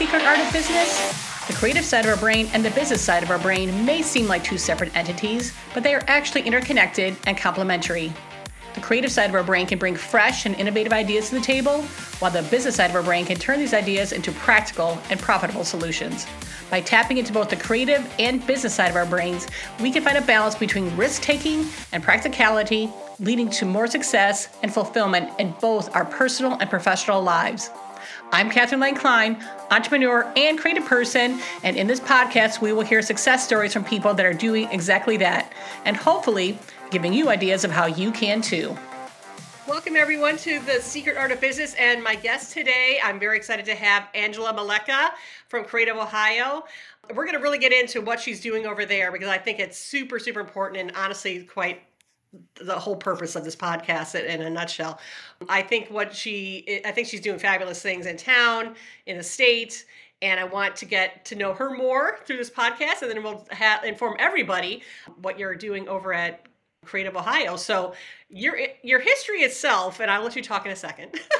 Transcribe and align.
secret 0.00 0.22
art 0.22 0.38
of 0.38 0.50
business? 0.50 1.46
The 1.46 1.52
creative 1.52 1.84
side 1.84 2.06
of 2.06 2.10
our 2.10 2.16
brain 2.16 2.48
and 2.54 2.64
the 2.64 2.70
business 2.70 3.02
side 3.02 3.22
of 3.22 3.30
our 3.30 3.38
brain 3.38 3.84
may 3.84 4.00
seem 4.00 4.26
like 4.26 4.42
two 4.42 4.56
separate 4.56 4.96
entities, 4.96 5.52
but 5.74 5.82
they 5.82 5.94
are 5.94 6.02
actually 6.06 6.40
interconnected 6.40 7.14
and 7.26 7.36
complementary. 7.36 8.10
The 8.72 8.80
creative 8.80 9.12
side 9.12 9.28
of 9.28 9.36
our 9.36 9.42
brain 9.42 9.66
can 9.66 9.78
bring 9.78 9.94
fresh 9.94 10.46
and 10.46 10.54
innovative 10.54 10.94
ideas 10.94 11.28
to 11.28 11.34
the 11.34 11.42
table, 11.42 11.82
while 12.18 12.30
the 12.30 12.44
business 12.44 12.76
side 12.76 12.88
of 12.88 12.96
our 12.96 13.02
brain 13.02 13.26
can 13.26 13.36
turn 13.36 13.58
these 13.58 13.74
ideas 13.74 14.12
into 14.12 14.32
practical 14.32 14.98
and 15.10 15.20
profitable 15.20 15.64
solutions. 15.64 16.26
By 16.70 16.80
tapping 16.80 17.18
into 17.18 17.34
both 17.34 17.50
the 17.50 17.56
creative 17.56 18.10
and 18.18 18.46
business 18.46 18.74
side 18.74 18.88
of 18.88 18.96
our 18.96 19.04
brains, 19.04 19.48
we 19.82 19.90
can 19.90 20.02
find 20.02 20.16
a 20.16 20.22
balance 20.22 20.54
between 20.54 20.96
risk 20.96 21.20
taking 21.20 21.66
and 21.92 22.02
practicality, 22.02 22.88
leading 23.18 23.50
to 23.50 23.66
more 23.66 23.86
success 23.86 24.48
and 24.62 24.72
fulfillment 24.72 25.38
in 25.38 25.52
both 25.60 25.94
our 25.94 26.06
personal 26.06 26.56
and 26.58 26.70
professional 26.70 27.20
lives. 27.20 27.68
I'm 28.32 28.50
Catherine 28.50 28.80
Lane 28.80 28.94
Klein, 28.94 29.44
entrepreneur 29.70 30.30
and 30.36 30.58
creative 30.58 30.84
person, 30.84 31.40
and 31.62 31.76
in 31.76 31.86
this 31.86 32.00
podcast, 32.00 32.60
we 32.60 32.72
will 32.72 32.82
hear 32.82 33.02
success 33.02 33.44
stories 33.44 33.72
from 33.72 33.84
people 33.84 34.14
that 34.14 34.24
are 34.24 34.32
doing 34.32 34.68
exactly 34.70 35.16
that, 35.16 35.52
and 35.84 35.96
hopefully 35.96 36.58
giving 36.90 37.12
you 37.12 37.28
ideas 37.28 37.64
of 37.64 37.70
how 37.70 37.86
you 37.86 38.12
can 38.12 38.40
too. 38.40 38.76
Welcome, 39.66 39.94
everyone, 39.96 40.36
to 40.38 40.58
the 40.60 40.80
Secret 40.80 41.16
Art 41.16 41.30
of 41.30 41.40
Business. 41.40 41.74
And 41.74 42.02
my 42.02 42.14
guest 42.14 42.52
today, 42.52 42.98
I'm 43.04 43.20
very 43.20 43.36
excited 43.36 43.64
to 43.66 43.74
have 43.74 44.08
Angela 44.14 44.52
Meleca 44.52 45.10
from 45.48 45.64
Creative 45.64 45.96
Ohio. 45.96 46.64
We're 47.14 47.24
going 47.24 47.36
to 47.36 47.42
really 47.42 47.58
get 47.58 47.72
into 47.72 48.00
what 48.00 48.20
she's 48.20 48.40
doing 48.40 48.66
over 48.66 48.84
there 48.84 49.12
because 49.12 49.28
I 49.28 49.38
think 49.38 49.60
it's 49.60 49.78
super, 49.78 50.18
super 50.18 50.40
important 50.40 50.80
and 50.80 50.96
honestly 50.96 51.42
quite 51.44 51.82
the 52.62 52.78
whole 52.78 52.96
purpose 52.96 53.34
of 53.34 53.44
this 53.44 53.56
podcast 53.56 54.14
in 54.14 54.42
a 54.42 54.50
nutshell. 54.50 55.00
I 55.48 55.62
think 55.62 55.88
what 55.90 56.14
she, 56.14 56.80
I 56.84 56.92
think 56.92 57.08
she's 57.08 57.20
doing 57.20 57.38
fabulous 57.38 57.82
things 57.82 58.06
in 58.06 58.16
town, 58.16 58.76
in 59.06 59.16
the 59.16 59.22
state, 59.22 59.84
and 60.22 60.38
I 60.38 60.44
want 60.44 60.76
to 60.76 60.84
get 60.84 61.24
to 61.26 61.34
know 61.34 61.54
her 61.54 61.70
more 61.70 62.18
through 62.26 62.36
this 62.36 62.50
podcast, 62.50 63.02
and 63.02 63.10
then 63.10 63.22
we'll 63.22 63.46
ha- 63.52 63.80
inform 63.84 64.16
everybody 64.18 64.82
what 65.22 65.38
you're 65.38 65.54
doing 65.54 65.88
over 65.88 66.12
at 66.12 66.46
Creative 66.84 67.16
Ohio. 67.16 67.56
So 67.56 67.94
your 68.28 68.58
your 68.82 69.00
history 69.00 69.40
itself, 69.40 70.00
and 70.00 70.10
I'll 70.10 70.22
let 70.22 70.36
you 70.36 70.42
talk 70.42 70.66
in 70.66 70.72
a 70.72 70.76
second. 70.76 71.20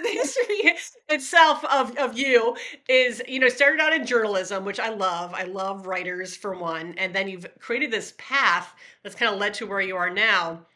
the 0.00 0.08
history 0.08 0.74
itself 1.08 1.64
of, 1.64 1.96
of 1.98 2.16
you 2.16 2.56
is, 2.88 3.22
you 3.26 3.38
know, 3.38 3.48
started 3.48 3.80
out 3.80 3.92
in 3.92 4.06
journalism, 4.06 4.64
which 4.64 4.80
I 4.80 4.90
love. 4.90 5.34
I 5.34 5.44
love 5.44 5.86
writers 5.86 6.36
for 6.36 6.56
one, 6.56 6.94
and 6.98 7.14
then 7.14 7.28
you've 7.28 7.46
created 7.58 7.90
this 7.90 8.14
path 8.18 8.74
that's 9.02 9.14
kind 9.14 9.32
of 9.32 9.40
led 9.40 9.54
to 9.54 9.66
where 9.66 9.80
you 9.80 9.96
are 9.96 10.10
now. 10.10 10.66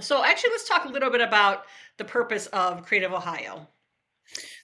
So 0.00 0.22
actually, 0.22 0.50
let's 0.50 0.68
talk 0.68 0.84
a 0.84 0.88
little 0.88 1.10
bit 1.10 1.20
about 1.20 1.64
the 1.96 2.04
purpose 2.04 2.46
of 2.48 2.84
Creative 2.84 3.12
Ohio. 3.12 3.66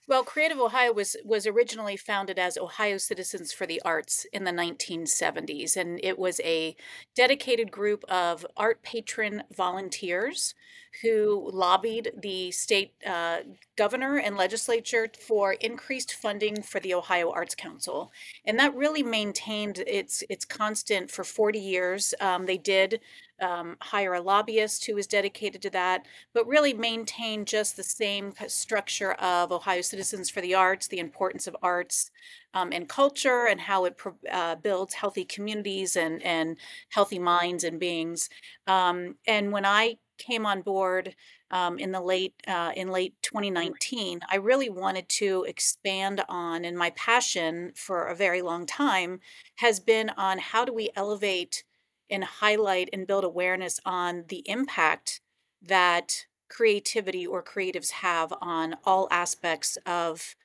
Well, 0.07 0.23
Creative 0.23 0.59
Ohio 0.59 0.93
was 0.93 1.15
was 1.25 1.47
originally 1.47 1.97
founded 1.97 2.37
as 2.37 2.57
Ohio 2.57 2.97
Citizens 2.97 3.51
for 3.51 3.65
the 3.65 3.81
Arts 3.83 4.25
in 4.31 4.43
the 4.43 4.51
1970s, 4.51 5.75
and 5.75 5.99
it 6.03 6.19
was 6.19 6.39
a 6.41 6.75
dedicated 7.15 7.71
group 7.71 8.03
of 8.05 8.45
art 8.55 8.83
patron 8.83 9.43
volunteers 9.51 10.53
who 11.01 11.49
lobbied 11.53 12.11
the 12.21 12.51
state 12.51 12.93
uh, 13.05 13.39
governor 13.75 14.17
and 14.17 14.37
legislature 14.37 15.09
for 15.19 15.53
increased 15.53 16.13
funding 16.13 16.61
for 16.61 16.79
the 16.79 16.93
Ohio 16.93 17.31
Arts 17.31 17.55
Council, 17.55 18.11
and 18.45 18.57
that 18.59 18.75
really 18.75 19.03
maintained 19.03 19.79
its 19.79 20.23
its 20.29 20.45
constant 20.45 21.11
for 21.11 21.23
40 21.23 21.59
years. 21.59 22.13
Um, 22.21 22.45
they 22.45 22.57
did 22.57 23.01
um, 23.41 23.75
hire 23.81 24.13
a 24.13 24.21
lobbyist 24.21 24.85
who 24.85 24.95
was 24.95 25.07
dedicated 25.07 25.61
to 25.63 25.69
that, 25.71 26.05
but 26.33 26.47
really 26.47 26.73
maintain 26.73 27.45
just 27.45 27.75
the 27.75 27.83
same 27.83 28.33
structure 28.47 29.13
of 29.13 29.51
Ohio 29.51 29.81
Citizens 29.81 30.29
for 30.29 30.41
the 30.41 30.55
Arts, 30.55 30.87
the 30.87 30.99
importance 30.99 31.47
of 31.47 31.55
arts 31.61 32.11
um, 32.53 32.71
and 32.71 32.87
culture, 32.87 33.47
and 33.47 33.59
how 33.59 33.85
it 33.85 33.97
uh, 34.31 34.55
builds 34.55 34.93
healthy 34.93 35.25
communities 35.25 35.95
and 35.95 36.21
and 36.23 36.57
healthy 36.89 37.19
minds 37.19 37.63
and 37.63 37.79
beings. 37.79 38.29
Um, 38.67 39.15
and 39.27 39.51
when 39.51 39.65
I 39.65 39.97
came 40.17 40.45
on 40.45 40.61
board 40.61 41.15
um, 41.51 41.77
in 41.77 41.91
the 41.91 42.01
late 42.01 42.33
uh, 42.47 42.71
in 42.75 42.89
late 42.89 43.13
2019, 43.21 44.21
I 44.29 44.37
really 44.37 44.69
wanted 44.69 45.07
to 45.09 45.45
expand 45.47 46.23
on, 46.27 46.65
and 46.65 46.77
my 46.77 46.89
passion 46.91 47.71
for 47.75 48.05
a 48.05 48.15
very 48.15 48.41
long 48.41 48.65
time 48.65 49.19
has 49.55 49.79
been 49.79 50.09
on 50.17 50.39
how 50.39 50.65
do 50.65 50.73
we 50.73 50.89
elevate 50.95 51.63
and 52.09 52.23
highlight 52.23 52.89
and 52.93 53.07
build 53.07 53.23
awareness 53.23 53.79
on 53.85 54.25
the 54.27 54.43
impact 54.47 55.21
that 55.61 56.25
creativity 56.49 57.25
or 57.25 57.43
creatives 57.43 57.91
have 57.91 58.33
on 58.41 58.75
all 58.83 59.07
aspects 59.11 59.77
of 59.85 60.35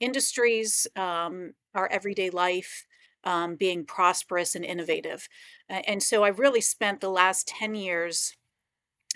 industries, 0.00 0.86
um, 0.96 1.54
our 1.74 1.88
everyday 1.88 2.30
life, 2.30 2.86
um, 3.24 3.56
being 3.56 3.84
prosperous 3.84 4.54
and 4.54 4.64
innovative. 4.64 5.28
And 5.68 6.02
so 6.02 6.22
I 6.22 6.28
really 6.28 6.60
spent 6.60 7.00
the 7.00 7.10
last 7.10 7.48
10 7.48 7.74
years 7.74 8.36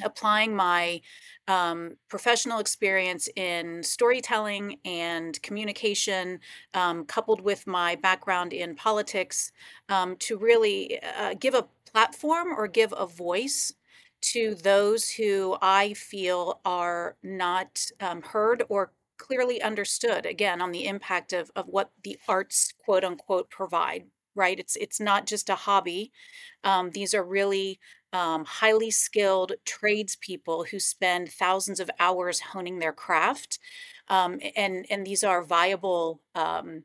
applying 0.04 0.54
my 0.54 1.00
um, 1.48 1.96
professional 2.08 2.58
experience 2.58 3.28
in 3.36 3.82
storytelling 3.82 4.76
and 4.84 5.40
communication, 5.42 6.40
um, 6.74 7.04
coupled 7.04 7.40
with 7.40 7.66
my 7.66 7.96
background 7.96 8.52
in 8.52 8.74
politics, 8.74 9.52
um, 9.88 10.16
to 10.16 10.38
really 10.38 11.00
uh, 11.18 11.34
give 11.38 11.54
a 11.54 11.66
platform 11.90 12.48
or 12.56 12.68
give 12.68 12.94
a 12.96 13.06
voice 13.06 13.74
to 14.20 14.54
those 14.54 15.10
who 15.10 15.56
I 15.62 15.94
feel 15.94 16.60
are 16.64 17.16
not 17.22 17.86
um, 18.00 18.22
heard 18.22 18.62
or 18.68 18.92
clearly 19.16 19.60
understood 19.62 20.26
again 20.26 20.60
on 20.62 20.72
the 20.72 20.86
impact 20.86 21.32
of, 21.32 21.50
of 21.56 21.66
what 21.66 21.90
the 22.04 22.18
arts 22.28 22.72
quote 22.78 23.04
unquote 23.04 23.50
provide 23.50 24.04
right? 24.36 24.60
It's 24.60 24.76
it's 24.76 25.00
not 25.00 25.26
just 25.26 25.50
a 25.50 25.56
hobby. 25.56 26.12
Um, 26.62 26.90
these 26.92 27.14
are 27.14 27.24
really 27.24 27.80
um, 28.12 28.44
highly 28.44 28.90
skilled 28.90 29.52
tradespeople 29.64 30.64
who 30.64 30.80
spend 30.80 31.30
thousands 31.32 31.80
of 31.80 31.90
hours 32.00 32.40
honing 32.40 32.78
their 32.78 32.92
craft 32.92 33.58
um, 34.08 34.40
and 34.56 34.86
and 34.90 35.06
these 35.06 35.24
are 35.24 35.42
viable 35.44 36.20
um, 36.34 36.84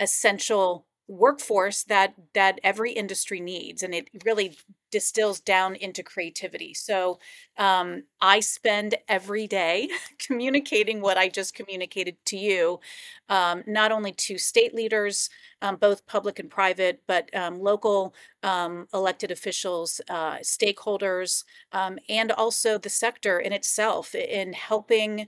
essential 0.00 0.85
workforce 1.08 1.84
that 1.84 2.14
that 2.34 2.60
every 2.64 2.92
industry 2.92 3.40
needs 3.40 3.82
and 3.82 3.94
it 3.94 4.08
really 4.24 4.56
distills 4.90 5.40
down 5.40 5.74
into 5.76 6.02
creativity. 6.02 6.74
So 6.74 7.18
um, 7.58 8.04
i 8.20 8.40
spend 8.40 8.94
every 9.08 9.46
day 9.46 9.88
communicating 10.18 11.00
what 11.00 11.16
i 11.18 11.28
just 11.28 11.54
communicated 11.54 12.16
to 12.26 12.36
you 12.36 12.80
um, 13.28 13.62
not 13.66 13.92
only 13.92 14.12
to 14.12 14.38
state 14.38 14.74
leaders 14.74 15.30
um, 15.62 15.76
both 15.76 16.06
public 16.06 16.38
and 16.38 16.50
private 16.50 17.02
but 17.06 17.34
um, 17.34 17.60
local 17.60 18.14
um, 18.42 18.86
elected 18.94 19.30
officials 19.30 20.00
uh, 20.08 20.36
stakeholders 20.38 21.44
um, 21.72 21.98
and 22.08 22.32
also 22.32 22.78
the 22.78 22.88
sector 22.90 23.38
in 23.38 23.52
itself 23.52 24.14
in 24.14 24.52
helping 24.52 25.26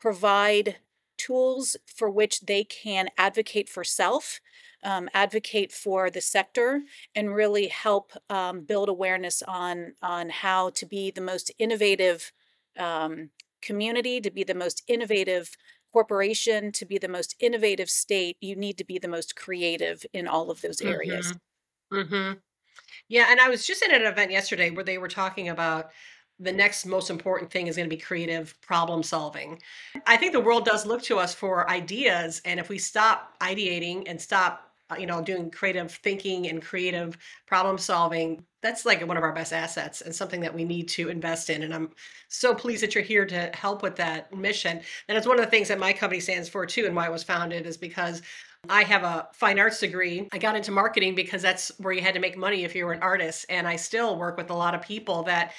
provide 0.00 0.76
tools 1.16 1.76
for 1.86 2.10
which 2.10 2.40
they 2.40 2.64
can 2.64 3.08
advocate 3.18 3.68
for 3.68 3.84
self 3.84 4.40
um, 4.84 5.08
advocate 5.14 5.72
for 5.72 6.10
the 6.10 6.20
sector 6.20 6.82
and 7.14 7.34
really 7.34 7.68
help 7.68 8.12
um, 8.28 8.60
build 8.60 8.88
awareness 8.88 9.42
on 9.42 9.94
on 10.02 10.28
how 10.28 10.70
to 10.70 10.86
be 10.86 11.10
the 11.10 11.20
most 11.20 11.50
innovative 11.58 12.30
um, 12.78 13.30
community, 13.62 14.20
to 14.20 14.30
be 14.30 14.44
the 14.44 14.54
most 14.54 14.82
innovative 14.86 15.56
corporation, 15.92 16.70
to 16.72 16.84
be 16.84 16.98
the 16.98 17.08
most 17.08 17.34
innovative 17.40 17.88
state. 17.88 18.36
You 18.40 18.56
need 18.56 18.76
to 18.78 18.84
be 18.84 18.98
the 18.98 19.08
most 19.08 19.34
creative 19.36 20.04
in 20.12 20.28
all 20.28 20.50
of 20.50 20.60
those 20.60 20.80
areas. 20.82 21.32
Mm-hmm. 21.92 22.14
Mm-hmm. 22.14 22.32
Yeah, 23.08 23.26
and 23.30 23.40
I 23.40 23.48
was 23.48 23.66
just 23.66 23.82
at 23.82 23.92
an 23.92 24.06
event 24.06 24.30
yesterday 24.30 24.70
where 24.70 24.84
they 24.84 24.98
were 24.98 25.08
talking 25.08 25.48
about 25.48 25.90
the 26.40 26.52
next 26.52 26.84
most 26.84 27.10
important 27.10 27.50
thing 27.50 27.66
is 27.66 27.76
going 27.76 27.88
to 27.88 27.96
be 27.96 28.00
creative 28.00 28.60
problem 28.60 29.02
solving. 29.02 29.60
I 30.06 30.16
think 30.16 30.32
the 30.32 30.40
world 30.40 30.64
does 30.64 30.84
look 30.86 31.02
to 31.02 31.18
us 31.18 31.34
for 31.34 31.68
ideas, 31.70 32.42
and 32.44 32.58
if 32.58 32.68
we 32.68 32.78
stop 32.78 33.34
ideating 33.40 34.04
and 34.06 34.20
stop 34.20 34.74
uh, 34.90 34.96
you 34.98 35.06
know 35.06 35.22
doing 35.22 35.50
creative 35.50 35.90
thinking 35.90 36.46
and 36.48 36.60
creative 36.60 37.16
problem 37.46 37.78
solving 37.78 38.44
that's 38.60 38.84
like 38.84 39.06
one 39.06 39.16
of 39.16 39.22
our 39.22 39.32
best 39.32 39.50
assets 39.50 40.02
and 40.02 40.14
something 40.14 40.42
that 40.42 40.52
we 40.52 40.62
need 40.62 40.86
to 40.86 41.08
invest 41.08 41.48
in 41.48 41.62
and 41.62 41.74
i'm 41.74 41.88
so 42.28 42.54
pleased 42.54 42.82
that 42.82 42.94
you're 42.94 43.02
here 43.02 43.24
to 43.24 43.50
help 43.54 43.82
with 43.82 43.96
that 43.96 44.30
mission 44.36 44.78
and 45.08 45.16
it's 45.16 45.26
one 45.26 45.38
of 45.38 45.44
the 45.44 45.50
things 45.50 45.68
that 45.68 45.78
my 45.78 45.90
company 45.90 46.20
stands 46.20 46.50
for 46.50 46.66
too 46.66 46.84
and 46.84 46.94
why 46.94 47.06
it 47.06 47.10
was 47.10 47.22
founded 47.22 47.64
is 47.64 47.78
because 47.78 48.20
I 48.68 48.82
have 48.84 49.02
a 49.02 49.28
fine 49.34 49.58
arts 49.58 49.80
degree. 49.80 50.26
I 50.32 50.38
got 50.38 50.56
into 50.56 50.70
marketing 50.70 51.14
because 51.14 51.42
that's 51.42 51.70
where 51.78 51.92
you 51.92 52.00
had 52.00 52.14
to 52.14 52.20
make 52.20 52.36
money 52.36 52.64
if 52.64 52.74
you 52.74 52.86
were 52.86 52.94
an 52.94 53.02
artist. 53.02 53.44
And 53.50 53.68
I 53.68 53.76
still 53.76 54.16
work 54.16 54.38
with 54.38 54.48
a 54.48 54.54
lot 54.54 54.74
of 54.74 54.80
people 54.80 55.22
that 55.24 55.52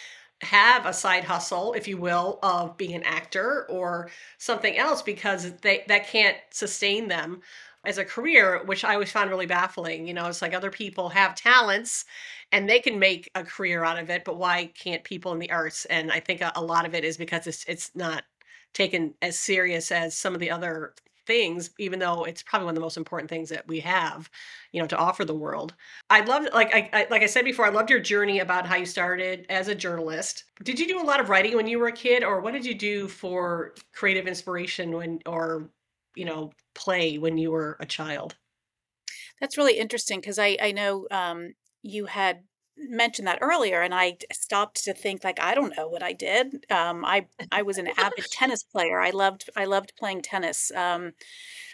have 0.45 0.85
a 0.85 0.93
side 0.93 1.23
hustle, 1.25 1.73
if 1.73 1.87
you 1.87 1.97
will, 1.97 2.39
of 2.43 2.77
being 2.77 2.93
an 2.95 3.03
actor 3.03 3.65
or 3.69 4.09
something 4.37 4.77
else 4.77 5.01
because 5.01 5.51
they 5.61 5.83
that 5.87 6.07
can't 6.07 6.37
sustain 6.51 7.07
them 7.07 7.41
as 7.85 7.97
a 7.97 8.05
career, 8.05 8.63
which 8.65 8.83
I 8.83 8.93
always 8.93 9.11
found 9.11 9.29
really 9.29 9.45
baffling. 9.45 10.07
You 10.07 10.13
know, 10.13 10.27
it's 10.27 10.41
like 10.41 10.53
other 10.53 10.71
people 10.71 11.09
have 11.09 11.35
talents 11.35 12.05
and 12.51 12.69
they 12.69 12.79
can 12.79 12.99
make 12.99 13.29
a 13.35 13.43
career 13.43 13.83
out 13.83 13.99
of 13.99 14.09
it, 14.09 14.23
but 14.25 14.37
why 14.37 14.71
can't 14.75 15.03
people 15.03 15.33
in 15.33 15.39
the 15.39 15.51
arts? 15.51 15.85
And 15.85 16.11
I 16.11 16.19
think 16.19 16.41
a, 16.41 16.51
a 16.55 16.63
lot 16.63 16.85
of 16.85 16.95
it 16.95 17.03
is 17.03 17.17
because 17.17 17.47
it's 17.47 17.65
it's 17.65 17.91
not 17.95 18.23
taken 18.73 19.13
as 19.21 19.39
serious 19.39 19.91
as 19.91 20.17
some 20.17 20.33
of 20.33 20.39
the 20.39 20.51
other 20.51 20.93
things, 21.25 21.69
even 21.79 21.99
though 21.99 22.23
it's 22.23 22.43
probably 22.43 22.65
one 22.65 22.73
of 22.73 22.75
the 22.75 22.81
most 22.81 22.97
important 22.97 23.29
things 23.29 23.49
that 23.49 23.67
we 23.67 23.79
have, 23.81 24.29
you 24.71 24.81
know, 24.81 24.87
to 24.87 24.97
offer 24.97 25.25
the 25.25 25.33
world. 25.33 25.73
I 26.09 26.21
loved, 26.21 26.49
like 26.53 26.73
I, 26.73 26.89
I 26.93 27.07
like 27.09 27.23
I 27.23 27.27
said 27.27 27.45
before, 27.45 27.65
I 27.65 27.69
loved 27.69 27.89
your 27.89 27.99
journey 27.99 28.39
about 28.39 28.65
how 28.65 28.75
you 28.75 28.85
started 28.85 29.45
as 29.49 29.67
a 29.67 29.75
journalist. 29.75 30.45
Did 30.63 30.79
you 30.79 30.87
do 30.87 31.01
a 31.01 31.03
lot 31.03 31.19
of 31.19 31.29
writing 31.29 31.55
when 31.55 31.67
you 31.67 31.79
were 31.79 31.87
a 31.87 31.91
kid, 31.91 32.23
or 32.23 32.41
what 32.41 32.53
did 32.53 32.65
you 32.65 32.75
do 32.75 33.07
for 33.07 33.73
creative 33.93 34.27
inspiration 34.27 34.91
when, 34.91 35.19
or 35.25 35.69
you 36.15 36.25
know, 36.25 36.51
play 36.73 37.17
when 37.17 37.37
you 37.37 37.51
were 37.51 37.77
a 37.79 37.85
child? 37.85 38.35
That's 39.39 39.57
really 39.57 39.77
interesting 39.77 40.19
because 40.19 40.39
I 40.39 40.57
I 40.61 40.71
know 40.71 41.07
um, 41.11 41.53
you 41.81 42.05
had 42.05 42.43
mentioned 42.77 43.27
that 43.27 43.39
earlier, 43.41 43.81
and 43.81 43.93
i 43.93 44.17
stopped 44.31 44.83
to 44.83 44.93
think 44.93 45.23
like 45.23 45.39
I 45.41 45.55
don't 45.55 45.75
know 45.77 45.87
what 45.87 46.03
I 46.03 46.13
did. 46.13 46.65
Um, 46.71 47.05
I 47.05 47.27
I 47.51 47.61
was 47.61 47.77
an 47.77 47.89
avid 47.97 48.25
tennis 48.31 48.63
player. 48.63 48.99
I 48.99 49.11
loved 49.11 49.49
I 49.55 49.65
loved 49.65 49.93
playing 49.97 50.21
tennis. 50.21 50.71
Um, 50.75 51.13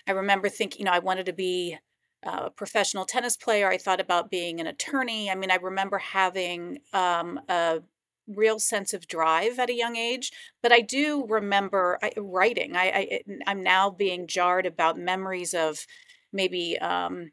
I 0.08 0.12
remember 0.12 0.50
thinking, 0.50 0.80
you 0.80 0.86
know, 0.86 0.92
I 0.92 1.00
wanted 1.00 1.26
to 1.28 1.34
be 1.34 1.78
a 2.24 2.50
professional 2.52 3.06
tennis 3.06 3.36
player. 3.38 3.70
I 3.70 3.78
thought 3.78 4.00
about 4.00 4.30
being 4.30 4.60
an 4.60 4.68
attorney. 4.68 5.30
I 5.30 5.36
mean, 5.36 5.52
I 5.52 5.56
remember 5.56 5.98
having 5.98 6.80
um, 6.94 7.40
a 7.50 7.82
real 8.28 8.60
sense 8.60 8.94
of 8.94 9.08
drive 9.08 9.60
at 9.60 9.70
a 9.70 9.76
young 9.76 9.96
age. 9.96 10.32
But 10.62 10.72
I 10.72 10.82
do 10.82 11.26
remember 11.28 11.98
I, 12.02 12.12
writing. 12.18 12.76
I, 12.76 12.86
I 12.86 13.22
I'm 13.48 13.64
now 13.64 13.90
being 13.90 14.28
jarred 14.28 14.66
about 14.66 14.98
memories 14.98 15.54
of 15.54 15.86
maybe 16.32 16.78
um, 16.80 17.32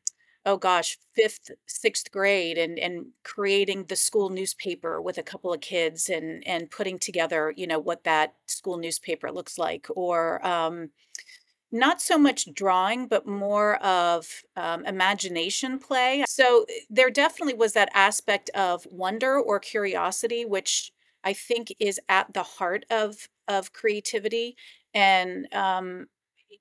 oh 0.49 0.57
gosh, 0.57 0.99
fifth, 1.15 1.51
sixth 1.67 2.11
grade, 2.11 2.59
and 2.59 2.79
and 2.79 3.07
creating 3.25 3.85
the 3.85 3.97
school 3.97 4.31
newspaper 4.31 5.01
with 5.03 5.19
a 5.19 5.23
couple 5.23 5.53
of 5.53 5.61
kids, 5.61 6.09
and 6.09 6.47
and 6.47 6.71
putting 6.71 6.99
together, 6.99 7.53
you 7.57 7.67
know, 7.67 7.79
what 7.79 8.05
that 8.05 8.35
school 8.47 8.79
newspaper 8.79 9.31
looks 9.31 9.59
like, 9.59 9.87
or 9.95 10.45
um, 10.47 10.91
not 11.71 12.01
so 12.01 12.17
much 12.19 12.53
drawing, 12.55 13.07
but 13.09 13.27
more 13.27 13.77
of 13.85 14.43
um, 14.57 14.87
imagination 14.87 15.79
play. 15.79 16.25
So 16.27 16.65
eh, 16.69 16.81
there 16.91 17.11
definitely 17.11 17.55
was 17.55 17.75
that 17.75 17.91
aspect 17.95 18.51
of 18.55 18.87
wonder 18.91 19.39
or 19.39 19.61
curiosity, 19.61 20.45
which 20.47 20.93
I 21.25 21.35
think 21.35 21.75
is 21.79 22.01
at 22.09 22.33
the 22.35 22.43
heart 22.43 22.87
of 22.91 23.29
of 23.49 23.73
creativity. 23.73 24.57
And 24.95 25.53
um, 25.55 26.07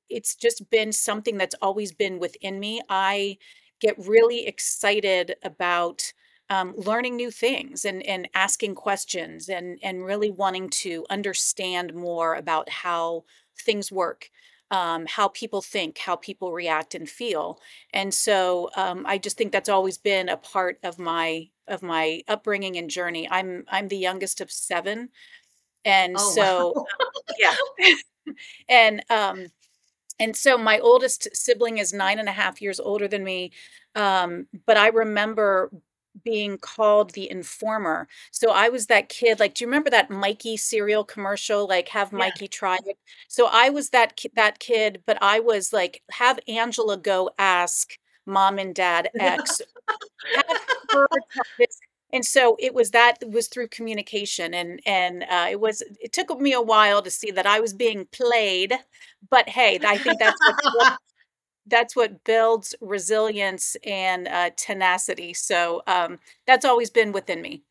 it's 0.10 0.36
just 0.36 0.70
been 0.70 0.92
something 0.92 1.38
that's 1.38 1.56
always 1.62 1.92
been 1.92 2.20
within 2.20 2.60
me. 2.60 2.82
I 2.90 3.38
get 3.80 3.96
really 3.98 4.48
excited 4.48 5.36
about 5.44 6.14
um, 6.50 6.74
learning 6.78 7.16
new 7.16 7.32
things 7.32 7.86
and, 7.86 8.02
and 8.04 8.28
asking 8.34 8.76
questions 8.76 9.50
and, 9.50 9.80
and 9.84 10.06
really 10.06 10.32
wanting 10.32 10.70
to 10.70 11.06
understand 11.10 11.94
more 11.94 12.36
about 12.36 12.70
how 12.70 13.24
things 13.58 13.92
work 13.92 14.30
um, 14.72 15.06
how 15.08 15.30
people 15.30 15.62
think, 15.62 15.98
how 15.98 16.16
people 16.18 16.52
react 16.52 16.94
and 16.94 17.10
feel. 17.10 17.60
And 17.94 18.14
so 18.14 18.70
um, 18.76 19.06
I 19.08 19.18
just 19.18 19.38
think 19.38 19.52
that's 19.54 19.70
always 19.70 19.98
been 19.98 20.30
a 20.30 20.38
part 20.38 20.78
of 20.84 21.00
my 21.00 21.48
of 21.68 21.82
my 21.82 22.22
upbringing 22.28 22.78
and 22.78 22.90
journey. 22.90 23.30
I'm 23.30 23.64
I'm 23.70 23.88
the 23.88 23.98
youngest 23.98 24.42
of 24.42 24.52
seven, 24.52 25.10
and 25.86 26.20
Oh 26.20 26.32
so 26.34 26.74
wow. 26.76 26.86
yeah, 27.40 27.56
and 28.70 29.04
um, 29.10 29.48
and 30.20 30.36
so 30.36 30.58
my 30.58 30.80
oldest 30.80 31.28
sibling 31.36 31.78
is 31.80 31.94
9 31.94 32.20
and 32.20 32.30
a 32.30 32.32
half 32.32 32.62
years 32.62 32.80
older 32.80 33.08
than 33.08 33.24
me, 33.24 33.52
um, 33.96 34.48
but 34.66 34.78
I 34.78 34.88
remember 34.90 35.72
being 36.26 36.58
called 36.58 37.12
the 37.12 37.30
informer. 37.30 38.08
So 38.32 38.52
I 38.52 38.70
was 38.70 38.88
that 38.88 39.10
kid, 39.10 39.40
like, 39.40 39.54
do 39.56 39.64
you 39.64 39.68
remember 39.68 39.90
that 39.92 40.10
Mikey 40.10 40.58
cereal 40.58 41.04
commercial, 41.04 41.68
like, 41.68 41.90
"Have 41.90 42.12
Yeah. 42.16 42.24
Mikey 42.26 42.48
try 42.48 42.78
it?" 42.86 42.98
So 43.28 43.48
I 43.52 43.70
was 43.70 43.90
that 43.92 44.16
ki 44.18 44.32
that 44.36 44.60
kid, 44.60 45.04
but 45.06 45.18
I 45.22 45.40
was 45.40 45.72
like, 45.74 46.02
"Have 46.12 46.40
Angela 46.48 46.98
go 46.98 47.30
ask 47.40 47.98
mom 48.26 48.58
and 48.60 48.74
dad 48.76 49.12
X 49.20 49.62
have 50.36 50.46
her. 50.92 51.08
And 52.14 52.26
so 52.26 52.56
it 52.60 52.74
was 52.74 52.92
that 52.92 53.18
was 53.28 53.48
through 53.48 53.68
communication 53.70 54.54
and 54.54 54.80
and 54.86 55.24
uh, 55.24 55.48
it 55.50 55.60
was 55.60 55.84
it 56.00 56.14
took 56.14 56.40
me 56.40 56.54
a 56.54 56.62
while 56.62 57.02
to 57.02 57.12
see 57.12 57.32
that 57.32 57.46
I 57.46 57.60
was 57.60 57.74
being 57.74 58.08
played, 58.12 58.74
but 59.30 59.50
hey, 59.50 59.80
I 59.86 59.98
think 59.98 60.20
that's 60.20 60.40
what 60.42 61.00
that's 61.68 61.96
what 61.96 62.24
builds 62.24 62.76
resilience 62.82 63.76
and 63.84 64.28
uh, 64.28 64.52
tenacity. 64.58 65.34
So 65.34 65.84
um, 65.88 66.20
that's 66.48 66.66
always 66.66 66.90
been 66.90 67.12
within 67.12 67.42
me. 67.42 67.64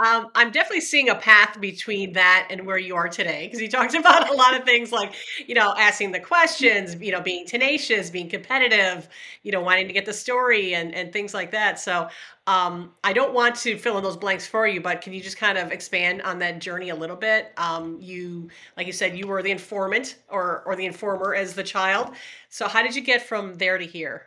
Um, 0.00 0.30
I'm 0.34 0.50
definitely 0.50 0.80
seeing 0.80 1.08
a 1.08 1.14
path 1.14 1.60
between 1.60 2.14
that 2.14 2.48
and 2.50 2.66
where 2.66 2.78
you 2.78 2.96
are 2.96 3.08
today 3.08 3.46
because 3.46 3.60
you 3.60 3.68
talked 3.68 3.94
about 3.94 4.28
a 4.28 4.34
lot 4.34 4.56
of 4.58 4.64
things 4.64 4.90
like, 4.90 5.14
you 5.46 5.54
know, 5.54 5.72
asking 5.78 6.10
the 6.10 6.18
questions, 6.18 6.96
you 7.00 7.12
know, 7.12 7.20
being 7.20 7.46
tenacious, 7.46 8.10
being 8.10 8.28
competitive, 8.28 9.08
you 9.44 9.52
know, 9.52 9.60
wanting 9.60 9.86
to 9.86 9.92
get 9.92 10.04
the 10.04 10.12
story 10.12 10.74
and 10.74 10.92
and 10.92 11.12
things 11.12 11.32
like 11.32 11.52
that. 11.52 11.78
So, 11.78 12.08
um, 12.48 12.92
I 13.04 13.12
don't 13.12 13.32
want 13.34 13.54
to 13.56 13.78
fill 13.78 13.96
in 13.96 14.02
those 14.02 14.16
blanks 14.16 14.48
for 14.48 14.66
you, 14.66 14.80
but 14.80 15.00
can 15.00 15.12
you 15.12 15.20
just 15.22 15.36
kind 15.38 15.56
of 15.56 15.70
expand 15.70 16.22
on 16.22 16.40
that 16.40 16.58
journey 16.60 16.88
a 16.90 16.96
little 16.96 17.16
bit? 17.16 17.52
Um, 17.56 17.96
you, 18.00 18.48
like 18.76 18.88
you 18.88 18.92
said, 18.92 19.16
you 19.16 19.28
were 19.28 19.42
the 19.44 19.52
informant 19.52 20.16
or 20.28 20.64
or 20.66 20.74
the 20.74 20.86
informer 20.86 21.36
as 21.36 21.54
the 21.54 21.62
child. 21.62 22.14
So, 22.48 22.66
how 22.66 22.82
did 22.82 22.96
you 22.96 23.02
get 23.02 23.22
from 23.22 23.54
there 23.54 23.78
to 23.78 23.86
here? 23.86 24.26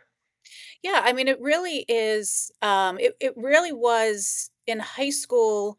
Yeah, 0.82 1.00
I 1.04 1.12
mean, 1.12 1.28
it 1.28 1.40
really 1.40 1.84
is. 1.88 2.50
Um, 2.62 2.98
it 2.98 3.16
it 3.20 3.34
really 3.36 3.72
was 3.72 4.50
in 4.66 4.80
high 4.80 5.10
school. 5.10 5.78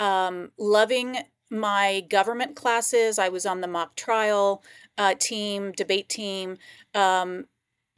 um, 0.00 0.52
loving 0.58 1.18
my 1.50 2.02
government 2.10 2.56
classes. 2.56 3.18
I 3.18 3.30
was 3.30 3.46
on 3.46 3.60
the 3.62 3.68
mock 3.68 3.96
trial 3.96 4.62
uh, 4.98 5.14
team, 5.18 5.72
debate 5.72 6.08
team. 6.10 6.58
Um, 6.94 7.46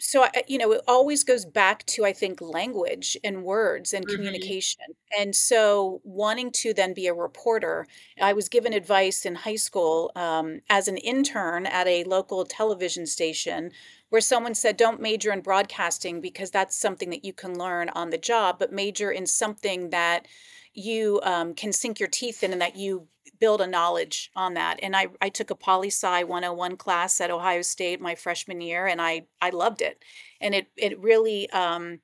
so, 0.00 0.24
I, 0.24 0.42
you 0.48 0.58
know, 0.58 0.72
it 0.72 0.82
always 0.88 1.24
goes 1.24 1.44
back 1.44 1.86
to, 1.86 2.04
I 2.04 2.12
think, 2.12 2.40
language 2.40 3.16
and 3.24 3.44
words 3.44 3.94
and 3.94 4.06
Mhm. 4.06 4.08
communication. 4.08 4.80
And 5.16 5.34
so, 5.36 6.00
wanting 6.04 6.50
to 6.52 6.74
then 6.74 6.94
be 6.94 7.06
a 7.06 7.14
reporter, 7.14 7.86
I 8.20 8.32
was 8.32 8.48
given 8.48 8.72
advice 8.72 9.24
in 9.24 9.34
high 9.36 9.56
school 9.56 10.10
um, 10.16 10.60
as 10.68 10.88
an 10.88 10.96
intern 10.98 11.66
at 11.66 11.86
a 11.86 12.04
local 12.04 12.44
television 12.44 13.06
station 13.06 13.70
where 14.10 14.20
someone 14.20 14.54
said, 14.54 14.76
don't 14.76 15.00
major 15.00 15.32
in 15.32 15.40
broadcasting 15.40 16.20
because 16.20 16.50
that's 16.50 16.76
something 16.76 17.10
that 17.10 17.24
you 17.24 17.32
can 17.32 17.58
learn 17.58 17.88
on 17.90 18.10
the 18.10 18.18
job, 18.18 18.58
but 18.58 18.72
major 18.72 19.10
in 19.10 19.26
something 19.26 19.90
that 19.90 20.26
you 20.72 21.20
um, 21.22 21.54
can 21.54 21.72
sink 21.72 22.00
your 22.00 22.08
teeth 22.08 22.42
in 22.42 22.52
and 22.52 22.60
that 22.60 22.76
you 22.76 23.08
build 23.44 23.60
a 23.60 23.66
knowledge 23.66 24.30
on 24.34 24.54
that. 24.54 24.80
And 24.82 24.96
I, 24.96 25.08
I 25.20 25.28
took 25.28 25.50
a 25.50 25.54
poli 25.54 25.88
sci 25.88 26.24
101 26.24 26.78
class 26.78 27.20
at 27.20 27.30
Ohio 27.30 27.60
State 27.60 28.00
my 28.00 28.14
freshman 28.14 28.62
year 28.62 28.86
and 28.86 29.02
I, 29.02 29.26
I 29.42 29.50
loved 29.50 29.82
it. 29.82 30.02
And 30.40 30.54
it, 30.54 30.68
it 30.78 30.98
really 30.98 31.50
um, 31.50 31.98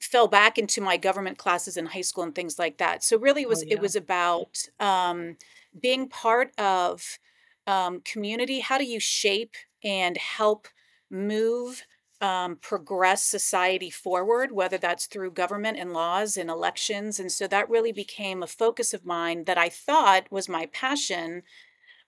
fell 0.00 0.28
back 0.28 0.56
into 0.56 0.80
my 0.80 0.96
government 0.96 1.36
classes 1.36 1.76
in 1.76 1.84
high 1.84 2.00
school 2.00 2.24
and 2.24 2.34
things 2.34 2.58
like 2.58 2.78
that. 2.78 3.04
So 3.04 3.18
really 3.18 3.42
it 3.42 3.48
Oh 3.48 3.48
was, 3.50 3.62
it 3.64 3.80
was 3.82 3.96
about 3.96 4.66
um, 4.80 5.36
being 5.78 6.08
part 6.08 6.58
of 6.58 7.18
um, 7.66 8.00
community. 8.02 8.60
How 8.60 8.78
do 8.78 8.86
you 8.86 8.98
shape 8.98 9.56
and 9.84 10.16
help 10.16 10.68
move 11.10 11.82
um, 12.22 12.56
progress 12.56 13.24
society 13.24 13.90
forward, 13.90 14.52
whether 14.52 14.78
that's 14.78 15.06
through 15.06 15.32
government 15.32 15.76
and 15.76 15.92
laws 15.92 16.36
and 16.36 16.48
elections. 16.48 17.18
And 17.18 17.30
so 17.30 17.48
that 17.48 17.68
really 17.68 17.92
became 17.92 18.42
a 18.42 18.46
focus 18.46 18.94
of 18.94 19.04
mine 19.04 19.44
that 19.44 19.58
I 19.58 19.68
thought 19.68 20.30
was 20.30 20.48
my 20.48 20.66
passion, 20.66 21.42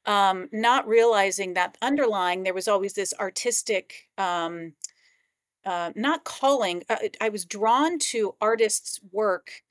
um, 0.06 0.48
not 0.52 0.86
realizing 0.86 1.54
that 1.54 1.76
underlying 1.82 2.44
there 2.44 2.54
was 2.54 2.68
always 2.68 2.92
this 2.92 3.12
artistic, 3.18 4.08
um, 4.16 4.74
uh, 5.66 5.90
not 5.96 6.22
calling. 6.22 6.84
Uh, 6.88 6.96
I 7.20 7.28
was 7.30 7.44
drawn 7.44 7.98
to 8.10 8.36
artists' 8.40 9.00
work 9.10 9.63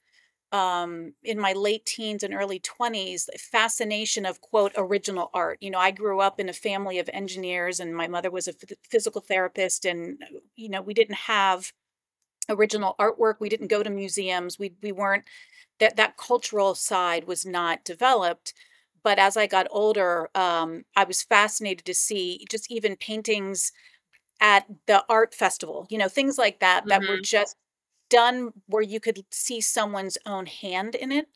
um, 0.54 1.16
in 1.24 1.40
my 1.40 1.54
late 1.54 1.86
teens 1.86 2.24
and 2.24 2.34
early 2.34 2.60
20s, 2.60 3.26
the 3.28 3.38
fascination 3.40 4.26
of 4.26 4.42
quote 4.42 4.74
original 4.78 5.32
art. 5.34 5.60
You 5.62 5.72
know, 5.72 5.80
I 5.80 5.92
grew 5.92 6.22
up 6.22 6.40
in 6.40 6.50
a 6.50 6.54
family 6.54 7.00
of 7.00 7.10
engineers, 7.14 7.80
and 7.82 7.96
my 7.96 8.08
mother 8.08 8.32
was 8.32 8.48
a 8.48 8.54
physical 8.90 9.22
therapist, 9.22 9.86
and 9.86 10.22
uh, 10.24 10.40
you 10.56 10.70
know, 10.70 10.82
we 10.82 10.94
didn't 10.96 11.16
have 11.18 11.74
original 12.50 12.96
artwork. 13.00 13.36
We 13.40 13.50
didn't 13.50 13.68
go 13.68 13.84
to 13.84 13.90
museums. 13.90 14.60
We 14.60 14.76
we 14.82 14.92
weren't 14.92 15.26
that 15.80 15.98
that 15.98 16.18
cultural 16.18 16.76
side 16.76 17.26
was 17.26 17.46
not 17.46 17.86
developed. 17.86 18.54
But 19.04 19.20
as 19.20 19.38
I 19.38 19.48
got 19.48 19.68
older, 19.72 20.30
um, 20.36 20.84
I 20.96 21.04
was 21.06 21.24
fascinated 21.24 21.86
to 21.86 21.94
see 21.96 22.46
just 22.50 22.72
even 22.72 22.96
paintings 22.98 23.72
at 24.42 24.66
the 24.88 25.06
art 25.10 25.34
festival, 25.34 25.88
you 25.90 25.98
know, 25.98 26.10
things 26.10 26.38
like 26.38 26.60
that 26.60 26.86
that 26.90 27.06
were 27.08 27.18
Mhm. 27.18 27.24
just 27.24 27.56
done 28.14 28.52
where 28.68 28.84
you 28.84 29.00
could 29.00 29.26
see 29.32 29.62
someone's 29.62 30.18
own 30.26 30.46
hand 30.48 30.96
in 30.96 31.12
it. 31.12 31.28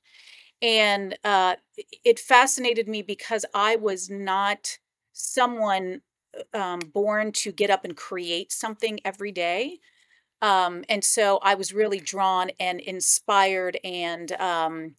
And 0.62 1.18
uh, 1.24 1.56
it 2.04 2.20
fascinated 2.20 2.88
me 2.88 3.02
because 3.04 3.46
I 3.54 3.76
was 3.76 4.10
not 4.10 4.78
someone 5.14 6.02
uh, 6.54 6.58
um, 6.60 6.80
born 6.94 7.32
to 7.34 7.52
get 7.52 7.70
up 7.70 7.86
and 7.86 7.96
create 7.96 8.52
something 8.52 9.00
every 9.06 9.32
day. 9.32 9.80
Um, 10.42 10.84
and 10.90 11.04
so 11.04 11.40
I 11.44 11.56
was 11.56 11.74
really 11.74 12.00
drawn 12.00 12.52
and 12.60 12.80
inspired 12.80 13.78
and 13.84 14.32
um, 14.34 14.96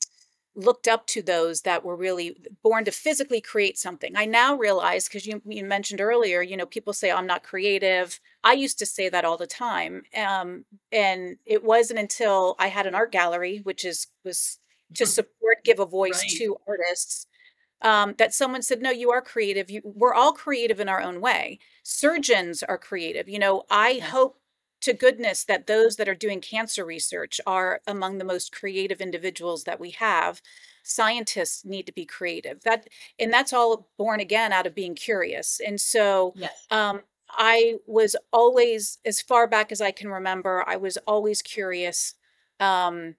looked 0.58 0.88
up 0.88 1.06
to 1.08 1.22
those 1.22 1.62
that 1.62 1.84
were 1.84 1.96
really 1.96 2.36
born 2.64 2.84
to 2.84 2.92
physically 2.92 3.40
create 3.40 3.78
something. 3.78 4.16
I 4.16 4.26
now 4.26 4.56
realize 4.56 5.08
because 5.08 5.26
you, 5.26 5.42
you 5.46 5.64
mentioned 5.64 6.00
earlier, 6.02 6.42
you 6.42 6.56
know, 6.56 6.66
people 6.66 6.92
say 6.92 7.10
I'm 7.12 7.26
not 7.28 7.44
creative. 7.44 8.20
I 8.44 8.54
used 8.54 8.78
to 8.80 8.86
say 8.86 9.08
that 9.08 9.24
all 9.24 9.38
the 9.38 9.46
time, 9.46 10.02
um, 10.16 10.64
and 10.92 11.38
it 11.46 11.64
wasn't 11.64 12.00
until 12.00 12.56
I 12.58 12.68
had 12.68 12.86
an 12.86 12.94
art 12.96 13.12
gallery, 13.12 13.58
which 13.64 13.84
is 13.84 14.08
was 14.24 14.58
to 14.94 15.06
support, 15.06 15.64
give 15.64 15.78
a 15.80 15.86
voice 15.86 16.24
Right. 16.24 16.38
to 16.38 16.56
artists, 16.66 17.26
um, 17.82 18.14
that 18.18 18.34
someone 18.34 18.62
said, 18.62 18.82
"No, 18.82 18.90
you 18.90 19.10
are 19.12 19.22
creative. 19.22 19.70
You, 19.70 19.82
we're 19.84 20.14
all 20.14 20.32
creative 20.32 20.80
in 20.80 20.88
our 20.88 21.00
own 21.02 21.20
way. 21.20 21.58
Surgeons 21.84 22.62
are 22.64 22.78
creative. 22.78 23.28
You 23.28 23.38
know, 23.38 23.64
I 23.70 23.98
hope." 23.98 24.38
To 24.82 24.92
goodness, 24.92 25.44
that 25.44 25.66
those 25.66 25.97
that 25.97 26.08
are 26.08 26.14
doing 26.14 26.40
cancer 26.40 26.85
research 26.85 27.40
are 27.47 27.80
among 27.87 28.18
the 28.18 28.25
most 28.25 28.52
creative 28.52 29.00
individuals 29.00 29.64
that 29.64 29.80
we 29.80 29.90
have. 29.90 30.40
Scientists 30.85 31.64
need 31.64 31.85
to 31.87 31.92
be 31.92 32.06
creative. 32.06 32.62
That 32.62 32.88
and 33.18 33.32
that's 33.32 33.52
all 33.52 33.90
born 33.99 34.20
again 34.20 34.52
out 34.52 34.66
of 34.68 34.75
being 34.76 34.94
curious. 34.94 35.61
And 35.64 35.80
so 35.80 36.35
Yes. 36.35 36.68
um, 36.70 37.02
i 37.30 37.75
was 37.87 38.16
always 38.32 38.99
as 39.04 39.20
far 39.20 39.47
back 39.47 39.70
as 39.70 39.80
i 39.82 39.90
can 39.90 40.08
remember 40.08 40.64
i 40.66 40.76
was 40.76 40.97
always 41.06 41.42
curious. 41.42 42.14
Um, 42.61 43.16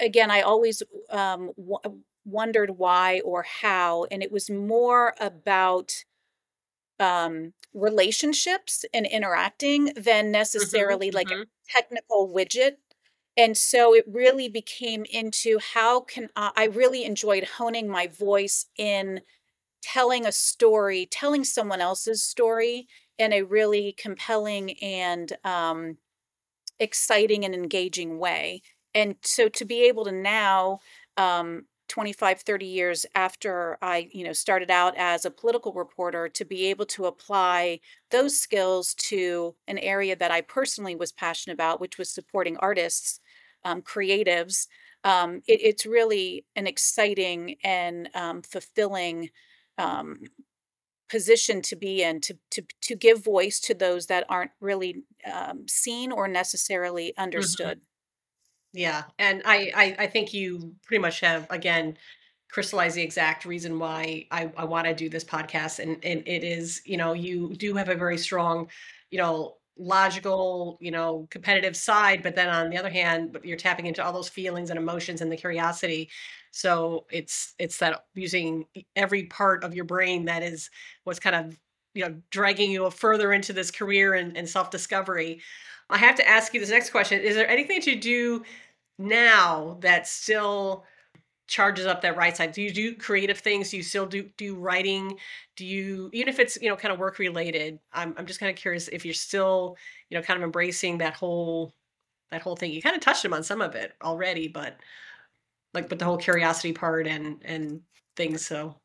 again 0.00 0.30
i 0.30 0.40
always 0.40 0.82
um, 1.10 1.52
w- 1.56 2.02
wondered 2.24 2.70
why 2.70 3.20
or 3.24 3.42
how 3.42 4.04
and 4.10 4.22
it 4.22 4.32
was 4.32 4.50
more 4.50 5.14
about 5.20 5.92
um, 7.00 7.52
relationships 7.74 8.84
and 8.94 9.06
interacting 9.06 9.86
than 9.96 10.30
Mhm, 10.54 10.70
necessarily 10.70 11.10
like 11.10 11.30
a 11.30 11.36
mhm. 11.36 11.46
technical 11.72 12.28
widget. 12.32 12.76
And 13.36 13.56
so 13.56 13.94
it 13.94 14.04
really 14.08 14.48
became 14.48 15.04
into 15.10 15.58
how 15.58 16.00
can 16.00 16.30
I, 16.36 16.52
I 16.56 16.64
really 16.66 17.04
enjoyed 17.04 17.44
honing 17.44 17.88
my 17.88 18.06
voice 18.06 18.66
in 18.78 19.20
telling 19.82 20.26
a 20.26 20.32
story, 20.32 21.06
telling 21.06 21.44
someone 21.44 21.80
else's 21.80 22.24
story 22.24 22.88
in 23.18 23.32
a 23.32 23.42
really 23.42 23.92
compelling 23.92 24.78
and 24.82 25.36
um, 25.44 25.98
exciting 26.78 27.44
and 27.44 27.54
engaging 27.54 28.18
way. 28.18 28.62
And 28.94 29.16
so 29.22 29.48
to 29.50 29.64
be 29.64 29.82
able 29.84 30.04
to 30.04 30.12
now, 30.12 30.80
um, 31.16 31.66
25, 31.88 32.40
30 32.42 32.66
years 32.66 33.06
after 33.14 33.78
I, 33.82 34.08
you 34.12 34.24
know, 34.24 34.32
started 34.32 34.70
out 34.70 34.94
as 34.96 35.24
a 35.24 35.30
political 35.30 35.72
reporter, 35.72 36.28
to 36.28 36.44
be 36.44 36.66
able 36.66 36.86
to 36.86 37.06
apply 37.06 37.80
those 38.10 38.38
skills 38.38 38.94
to 38.94 39.56
an 39.66 39.78
area 39.78 40.16
that 40.16 40.30
I 40.30 40.40
personally 40.42 40.96
was 40.96 41.12
passionate 41.12 41.54
about, 41.54 41.80
which 41.80 41.98
was 41.98 42.10
supporting 42.12 42.56
artists, 42.58 43.20
um, 43.64 43.82
creatives. 43.82 44.66
Um, 45.04 45.36
it, 45.46 45.60
it's 45.62 45.86
really 45.86 46.46
an 46.56 46.66
exciting 46.66 47.56
and 47.62 48.10
um, 48.14 48.42
fulfilling 48.42 49.30
um, 49.78 50.20
position 51.08 51.62
to 51.62 51.76
be 51.76 52.02
in 52.02 52.20
to 52.20 52.36
to 52.50 52.62
to 52.82 52.96
give 52.96 53.22
voice 53.24 53.60
to 53.60 53.74
those 53.74 54.06
that 54.06 54.26
aren't 54.28 54.50
really 54.60 55.04
um, 55.32 55.66
seen 55.68 56.10
or 56.10 56.26
necessarily 56.26 57.16
Mhm. 57.34 57.56
understood. 57.56 57.82
Yeah, 58.76 59.04
and 59.18 59.42
I 59.46 59.72
I 59.74 59.96
I 60.04 60.06
think 60.06 60.34
you 60.34 60.74
pretty 60.84 61.00
much 61.00 61.20
have, 61.20 61.46
again, 61.50 61.96
crystallized 62.50 62.96
the 62.96 63.02
exact 63.02 63.44
reason 63.46 63.78
why 63.78 64.26
I 64.30 64.52
I 64.56 64.64
wanna 64.64 64.94
do 64.94 65.08
this 65.08 65.24
podcast, 65.24 65.78
and 65.78 65.92
and 66.04 66.22
it 66.28 66.44
is, 66.44 66.82
you 66.84 66.96
know, 66.98 67.12
you 67.14 67.54
do 67.56 67.74
have 67.76 67.88
a 67.88 67.94
very 67.94 68.18
strong, 68.18 68.68
you 69.10 69.18
know, 69.18 69.56
logical, 69.78 70.76
you 70.80 70.90
know, 70.90 71.26
competitive 71.30 71.76
side, 71.76 72.22
but 72.22 72.34
then 72.34 72.48
on 72.50 72.70
the 72.70 72.76
other 72.78 72.90
hand, 72.90 73.32
but 73.32 73.44
you're 73.46 73.56
tapping 73.58 73.86
into 73.86 74.04
all 74.04 74.12
those 74.12 74.28
feelings 74.28 74.70
and 74.70 74.78
emotions 74.78 75.20
and 75.22 75.32
the 75.32 75.36
curiosity. 75.38 76.10
So 76.50 77.06
it's 77.10 77.54
it's 77.58 77.78
that 77.78 78.04
using 78.14 78.66
every 78.96 79.24
part 79.24 79.64
of 79.64 79.74
your 79.74 79.84
brain 79.86 80.26
that 80.26 80.42
is 80.42 80.70
what's 81.04 81.20
kind 81.20 81.36
of, 81.36 81.58
you 81.94 82.06
know, 82.08 82.20
dragging 82.30 82.70
you 82.72 82.90
further 82.90 83.32
into 83.32 83.52
this 83.54 83.70
career 83.70 84.14
and 84.14 84.36
and 84.36 84.48
self-discovery. 84.48 85.40
I 85.88 85.98
have 85.98 86.16
to 86.16 86.28
ask 86.28 86.52
you 86.54 86.60
this 86.60 86.70
next 86.70 86.90
question. 86.90 87.20
Is 87.20 87.36
there 87.36 87.48
anything 87.48 87.80
to 87.82 87.94
do 87.94 88.44
now 88.98 89.78
that 89.82 90.06
still 90.06 90.84
charges 91.48 91.86
up 91.86 92.02
that 92.02 92.16
right 92.16 92.36
side? 92.36 92.52
Do 92.52 92.62
you 92.62 92.72
do 92.72 92.96
creative 92.96 93.38
things? 93.38 93.70
Do 93.70 93.76
you 93.78 93.82
still 93.84 94.06
do 94.06 94.30
do 94.38 94.56
writing? 94.56 95.18
Do 95.56 95.66
you 95.66 96.10
even 96.12 96.28
if 96.28 96.38
it's, 96.40 96.58
you 96.60 96.68
know, 96.70 96.76
kind 96.76 96.92
of 96.94 97.00
work 97.00 97.18
related? 97.18 97.80
I'm 97.92 98.14
I'm 98.18 98.26
just 98.26 98.40
kind 98.40 98.50
of 98.50 98.56
curious 98.56 98.88
if 98.88 99.04
you're 99.04 99.14
still, 99.14 99.76
you 100.10 100.18
know, 100.18 100.22
kind 100.22 100.38
of 100.38 100.44
embracing 100.44 100.98
that 100.98 101.14
whole 101.14 101.74
that 102.32 102.42
whole 102.42 102.56
thing. 102.56 102.72
You 102.72 102.82
kind 102.82 102.96
of 102.96 103.02
touched 103.02 103.22
them 103.24 103.34
on 103.34 103.44
some 103.44 103.62
of 103.62 103.74
it 103.76 103.94
already, 104.02 104.48
but 104.48 104.78
like 105.74 105.88
but 105.88 105.98
the 105.98 106.04
whole 106.04 106.18
curiosity 106.18 106.72
part 106.72 107.06
and 107.06 107.42
and 107.44 107.82
things. 108.16 108.46
So 108.46 108.76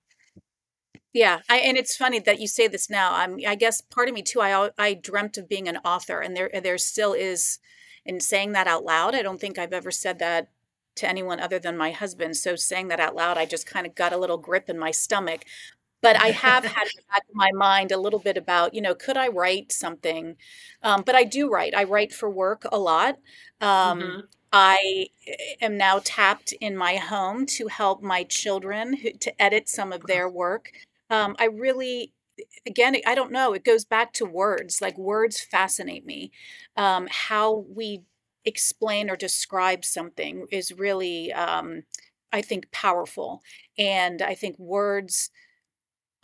Yeah, 1.14 1.42
I 1.50 1.58
and 1.60 1.78
it's 1.78 1.96
funny 1.98 2.20
that 2.20 2.40
you 2.40 2.48
say 2.48 2.68
this 2.68 2.90
now. 2.90 3.14
I'm 3.14 3.40
I 3.48 3.56
guess 3.56 3.82
part 3.82 4.08
of 4.08 4.14
me 4.14 4.22
too. 4.24 4.42
I 4.42 4.72
I 4.78 4.94
dreamt 4.94 5.38
of 5.38 5.50
being 5.50 5.68
an 5.68 5.78
author, 5.78 6.20
and 6.22 6.36
there 6.36 6.50
there 6.64 6.78
still 6.78 7.14
is. 7.14 7.60
In 8.06 8.20
saying 8.20 8.54
that 8.54 8.68
out 8.68 8.84
loud, 8.84 9.16
I 9.16 9.22
don't 9.22 9.40
think 9.40 9.58
I've 9.60 9.74
ever 9.74 9.92
said 9.92 10.20
that 10.20 10.50
to 10.98 11.08
anyone 11.08 11.40
other 11.40 11.60
than 11.60 11.78
my 11.78 11.92
husband. 11.92 12.36
So 12.38 12.56
saying 12.56 12.90
that 12.90 13.00
out 13.00 13.16
loud, 13.16 13.38
I 13.38 13.46
just 13.46 13.68
kind 13.68 13.86
of 13.88 13.96
got 13.96 14.14
a 14.14 14.18
little 14.18 14.38
grip 14.38 14.70
in 14.70 14.78
my 14.80 14.92
stomach. 14.92 15.46
But 16.02 16.16
I 16.20 16.28
have 16.32 16.66
had 16.66 16.84
in 16.88 16.92
the 16.98 17.04
back 17.10 17.24
of 17.30 17.36
my 17.36 17.52
mind 17.54 17.92
a 17.92 17.98
little 18.00 18.20
bit 18.20 18.38
about, 18.38 18.74
you 18.74 18.82
know, 18.82 18.96
could 18.96 19.18
I 19.18 19.28
write 19.30 19.72
something? 19.72 20.36
Um, 20.84 21.04
but 21.06 21.16
I 21.16 21.24
do 21.24 21.50
write. 21.50 21.76
I 21.76 21.84
write 21.86 22.14
for 22.14 22.30
work 22.30 22.66
a 22.72 22.78
lot. 22.80 23.18
Um, 23.62 24.00
Mhm. 24.00 24.28
I 24.54 25.08
eh, 25.28 25.56
am 25.62 25.78
now 25.78 26.02
tapped 26.04 26.54
in 26.54 26.76
my 26.76 26.96
home 26.98 27.46
to 27.58 27.68
help 27.68 28.02
my 28.04 28.24
children 28.24 28.94
who, 28.98 29.12
to 29.14 29.42
edit 29.42 29.70
some 29.70 29.94
of 29.94 30.08
their 30.08 30.28
work. 30.30 30.72
Um, 31.10 31.36
I 31.40 31.46
really, 31.46 32.14
again, 32.66 32.96
I 33.06 33.16
don't 33.16 33.32
know. 33.32 33.54
It 33.54 33.64
goes 33.64 33.86
back 33.86 34.14
to 34.14 34.26
words. 34.26 34.82
Like 34.82 34.98
words 34.98 35.40
fascinate 35.42 36.06
me. 36.06 36.32
Um, 36.78 37.08
how 37.10 37.66
we 37.70 38.04
explain 38.46 39.10
or 39.10 39.16
describe 39.16 39.86
something 39.86 40.48
is 40.52 40.72
really, 40.74 41.32
um, 41.34 41.84
I 42.32 42.42
think, 42.42 42.72
powerful. 42.72 43.42
And 43.78 44.22
I 44.22 44.36
think 44.36 44.58
words 44.60 45.30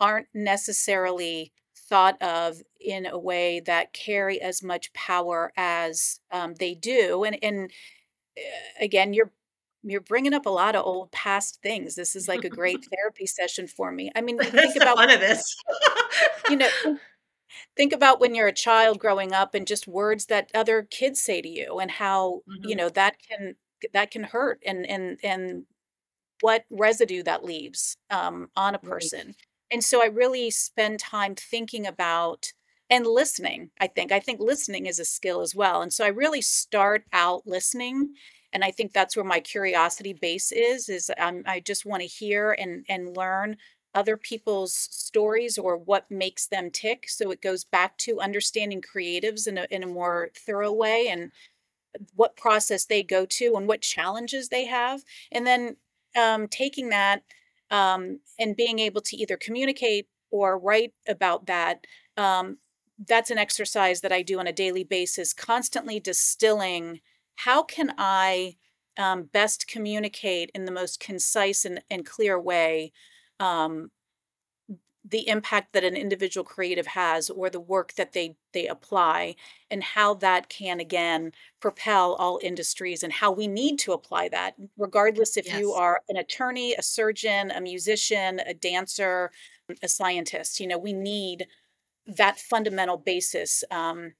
aren't 0.00 0.28
necessarily 0.34 1.52
thought 1.76 2.20
of 2.22 2.62
in 2.80 3.06
a 3.06 3.18
way 3.18 3.60
that 3.60 3.92
carry 3.92 4.40
as 4.40 4.62
much 4.62 4.92
power 4.92 5.52
as 5.56 6.20
um, 6.30 6.54
they 6.54 6.74
do. 6.74 7.24
And 7.24 7.38
and 7.42 7.70
uh, 8.38 8.42
again, 8.84 9.14
you're 9.14 9.32
you're 9.82 10.00
bringing 10.00 10.34
up 10.34 10.46
a 10.46 10.50
lot 10.50 10.76
of 10.76 10.84
old 10.84 11.12
past 11.12 11.60
things. 11.62 11.94
This 11.94 12.16
is 12.16 12.28
like 12.28 12.44
a 12.44 12.50
great 12.50 12.86
therapy 12.94 13.26
session 13.26 13.66
for 13.68 13.92
me. 13.92 14.10
I 14.16 14.20
mean, 14.20 14.40
think 14.60 14.76
about 14.76 14.98
fun 14.98 15.10
of 15.10 15.20
this. 15.20 15.56
you 16.46 16.56
know 16.56 16.70
think 17.76 17.92
about 17.92 18.20
when 18.20 18.34
you're 18.34 18.48
a 18.48 18.52
child 18.52 18.98
growing 18.98 19.32
up 19.32 19.54
and 19.54 19.66
just 19.66 19.86
words 19.88 20.26
that 20.26 20.50
other 20.54 20.82
kids 20.82 21.20
say 21.20 21.40
to 21.42 21.48
you 21.48 21.78
and 21.78 21.90
how 21.92 22.42
you 22.62 22.74
Mhm. 22.74 22.76
know 22.76 22.88
that 22.90 23.16
can 23.28 23.56
that 23.92 24.10
can 24.10 24.24
hurt 24.24 24.62
and 24.66 24.86
and 24.86 25.18
and 25.22 25.64
what 26.40 26.64
residue 26.70 27.22
that 27.24 27.44
leaves 27.44 27.96
um, 28.10 28.50
on 28.56 28.74
a 28.74 28.78
Right. 28.82 29.10
person. 29.10 29.34
And 29.70 29.84
so 29.84 30.02
I 30.02 30.06
really 30.06 30.50
spend 30.50 31.00
time 31.00 31.34
thinking 31.34 31.86
about 31.86 32.52
and 32.90 33.06
listening. 33.06 33.70
I 33.80 33.88
think 33.88 34.12
I 34.12 34.20
think 34.20 34.40
listening 34.40 34.86
is 34.86 34.98
a 34.98 35.04
skill 35.04 35.40
as 35.42 35.54
well. 35.54 35.82
And 35.82 35.92
so 35.92 36.04
I 36.04 36.08
really 36.08 36.42
start 36.42 37.04
out 37.12 37.46
listening, 37.46 38.14
and 38.52 38.64
I 38.64 38.70
think 38.70 38.92
that's 38.92 39.16
where 39.16 39.24
my 39.24 39.40
curiosity 39.40 40.12
base 40.12 40.52
is. 40.52 40.88
Is 40.88 41.10
um, 41.18 41.42
I 41.46 41.60
just 41.60 41.86
want 41.86 42.02
to 42.02 42.08
hear 42.08 42.52
and 42.52 42.84
and 42.88 43.16
learn 43.16 43.56
other 43.94 44.16
people's 44.16 44.74
stories 44.74 45.58
or 45.58 45.76
what 45.76 46.10
makes 46.10 46.46
them 46.46 46.70
tick. 46.70 47.08
So 47.08 47.30
it 47.30 47.42
goes 47.42 47.64
back 47.64 47.96
to 47.98 48.20
understanding 48.20 48.82
creatives 48.82 49.46
in 49.46 49.58
a 49.58 49.66
in 49.70 49.82
a 49.82 49.86
more 49.86 50.30
thorough 50.34 50.72
way 50.72 51.08
and 51.08 51.32
what 52.14 52.36
process 52.36 52.84
they 52.84 53.02
go 53.02 53.26
to 53.26 53.56
and 53.56 53.66
what 53.66 53.80
challenges 53.80 54.48
they 54.48 54.66
have, 54.66 55.02
and 55.32 55.46
then 55.46 55.76
um, 56.16 56.48
taking 56.48 56.90
that 56.90 57.22
um, 57.70 58.20
and 58.38 58.56
being 58.56 58.78
able 58.78 59.00
to 59.02 59.16
either 59.16 59.36
communicate 59.36 60.06
or 60.30 60.58
write 60.58 60.92
about 61.08 61.46
that. 61.46 61.86
Um, 62.16 62.58
that's 63.06 63.30
an 63.30 63.38
exercise 63.38 64.00
that 64.00 64.12
I 64.12 64.22
do 64.22 64.38
on 64.40 64.46
a 64.46 64.52
daily 64.52 64.84
basis, 64.84 65.32
constantly 65.32 66.00
distilling 66.00 67.00
how 67.38 67.62
can 67.62 67.94
I 67.98 68.56
um, 68.96 69.24
best 69.32 69.68
communicate 69.68 70.50
in 70.54 70.64
the 70.64 70.72
most 70.72 70.98
concise 70.98 71.64
and, 71.64 71.80
and 71.88 72.04
clear 72.04 72.40
way 72.40 72.92
um, 73.38 73.90
the 75.04 75.28
impact 75.28 75.72
that 75.72 75.84
an 75.84 75.96
individual 75.96 76.44
creative 76.44 76.88
has 76.88 77.30
or 77.30 77.48
the 77.48 77.60
work 77.60 77.94
that 77.94 78.12
they 78.12 78.34
they 78.52 78.66
apply 78.66 79.36
and 79.70 79.84
how 79.84 80.14
that 80.14 80.48
can 80.48 80.80
again 80.80 81.30
propel 81.60 82.14
all 82.14 82.40
industries 82.42 83.04
and 83.04 83.12
how 83.12 83.30
we 83.30 83.46
need 83.46 83.78
to 83.78 83.92
apply 83.92 84.28
that 84.28 84.54
regardless 84.76 85.36
if 85.36 85.46
you 85.56 85.72
are 85.72 86.02
an 86.08 86.16
attorney 86.16 86.74
a 86.74 86.82
surgeon 86.82 87.52
a 87.52 87.60
musician 87.60 88.40
a 88.46 88.52
dancer 88.52 89.30
a 89.82 89.88
scientist 89.88 90.58
you 90.58 90.66
know 90.66 90.78
we 90.78 90.92
need 90.92 91.46
that 92.04 92.38
fundamental 92.38 92.96
basis 92.96 93.62
um, 93.70 94.12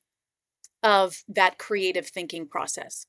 of 0.82 1.22
that 1.28 1.58
creative 1.58 2.06
thinking 2.06 2.46
process 2.46 3.06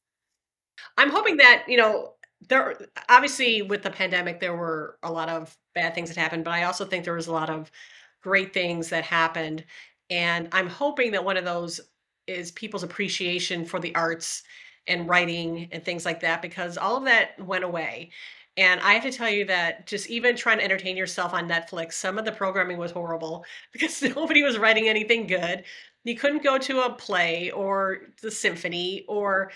I'm 0.98 1.10
hoping 1.10 1.38
that, 1.38 1.66
you 1.68 1.78
know, 1.78 2.14
there 2.48 2.78
obviously, 3.10 3.62
with 3.62 3.84
the 3.84 3.90
pandemic, 3.90 4.40
there 4.40 4.56
were 4.56 4.98
a 5.04 5.12
lot 5.12 5.30
of 5.30 5.58
bad 5.76 5.94
things 5.94 6.10
that 6.10 6.18
happened, 6.18 6.46
but 6.46 6.54
I 6.54 6.64
also 6.64 6.86
think 6.86 7.04
there 7.04 7.16
was 7.16 7.28
a 7.28 7.34
lot 7.34 7.50
of 7.50 7.70
great 8.22 8.54
things 8.54 8.90
that 8.90 9.04
happened, 9.04 9.66
and 10.10 10.48
I'm 10.52 10.68
hoping 10.68 11.12
that 11.12 11.26
one 11.26 11.38
of 11.38 11.46
those 11.46 11.80
is 12.28 12.52
people's 12.52 12.84
appreciation 12.84 13.66
for 13.66 13.80
the 13.80 13.94
arts 13.96 14.44
and 14.88 15.08
writing 15.08 15.68
and 15.72 15.84
things 15.84 16.06
like 16.06 16.22
that 16.22 16.42
because 16.42 16.78
all 16.78 16.98
of 16.98 17.06
that 17.06 17.40
went 17.40 17.64
away. 17.64 18.12
And 18.58 18.82
I 18.82 18.94
have 18.94 19.04
to 19.04 19.12
tell 19.12 19.30
you 19.30 19.46
that 19.46 19.88
just 19.88 20.10
even 20.10 20.36
trying 20.36 20.58
to 20.58 20.64
entertain 20.64 20.98
yourself 20.98 21.34
on 21.34 21.48
Netflix, 21.48 21.94
some 21.94 22.18
of 22.18 22.26
the 22.26 22.32
programming 22.32 22.78
was 22.78 22.92
horrible 22.92 23.46
because 23.74 24.02
nobody 24.02 24.44
was 24.44 24.58
writing 24.58 24.88
anything 24.88 25.28
good. 25.28 25.64
You 26.04 26.16
couldn't 26.16 26.44
go 26.44 26.58
to 26.58 26.82
a 26.86 26.94
play 26.94 27.52
or 27.52 28.00
the 28.22 28.32
symphony 28.32 29.06
or 29.08 29.52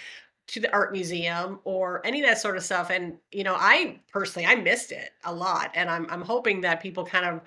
to 0.47 0.59
the 0.59 0.71
art 0.73 0.91
museum 0.91 1.59
or 1.63 2.05
any 2.05 2.21
of 2.21 2.27
that 2.27 2.37
sort 2.37 2.57
of 2.57 2.63
stuff. 2.63 2.89
And, 2.89 3.17
you 3.31 3.43
know, 3.43 3.55
I 3.57 3.99
personally 4.11 4.45
I 4.45 4.55
missed 4.55 4.91
it 4.91 5.11
a 5.23 5.33
lot. 5.33 5.71
And 5.73 5.89
I'm 5.89 6.05
I'm 6.09 6.21
hoping 6.21 6.61
that 6.61 6.81
people 6.81 7.05
kind 7.05 7.25
of 7.25 7.41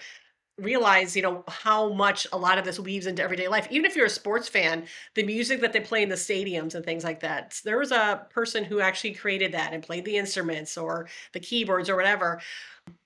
realize, 0.58 1.14
you 1.14 1.20
know, 1.22 1.44
how 1.48 1.92
much 1.92 2.26
a 2.32 2.38
lot 2.38 2.56
of 2.58 2.64
this 2.64 2.80
weaves 2.80 3.06
into 3.06 3.22
everyday 3.22 3.46
life. 3.48 3.68
Even 3.70 3.84
if 3.84 3.94
you're 3.94 4.06
a 4.06 4.10
sports 4.10 4.48
fan, 4.48 4.86
the 5.14 5.22
music 5.22 5.60
that 5.60 5.74
they 5.74 5.80
play 5.80 6.02
in 6.02 6.08
the 6.08 6.14
stadiums 6.14 6.74
and 6.74 6.82
things 6.84 7.04
like 7.04 7.20
that. 7.20 7.60
There 7.64 7.78
was 7.78 7.92
a 7.92 8.26
person 8.30 8.64
who 8.64 8.80
actually 8.80 9.12
created 9.12 9.52
that 9.52 9.74
and 9.74 9.82
played 9.82 10.06
the 10.06 10.16
instruments 10.16 10.78
or 10.78 11.08
the 11.32 11.40
keyboards 11.40 11.90
or 11.90 11.96
whatever 11.96 12.40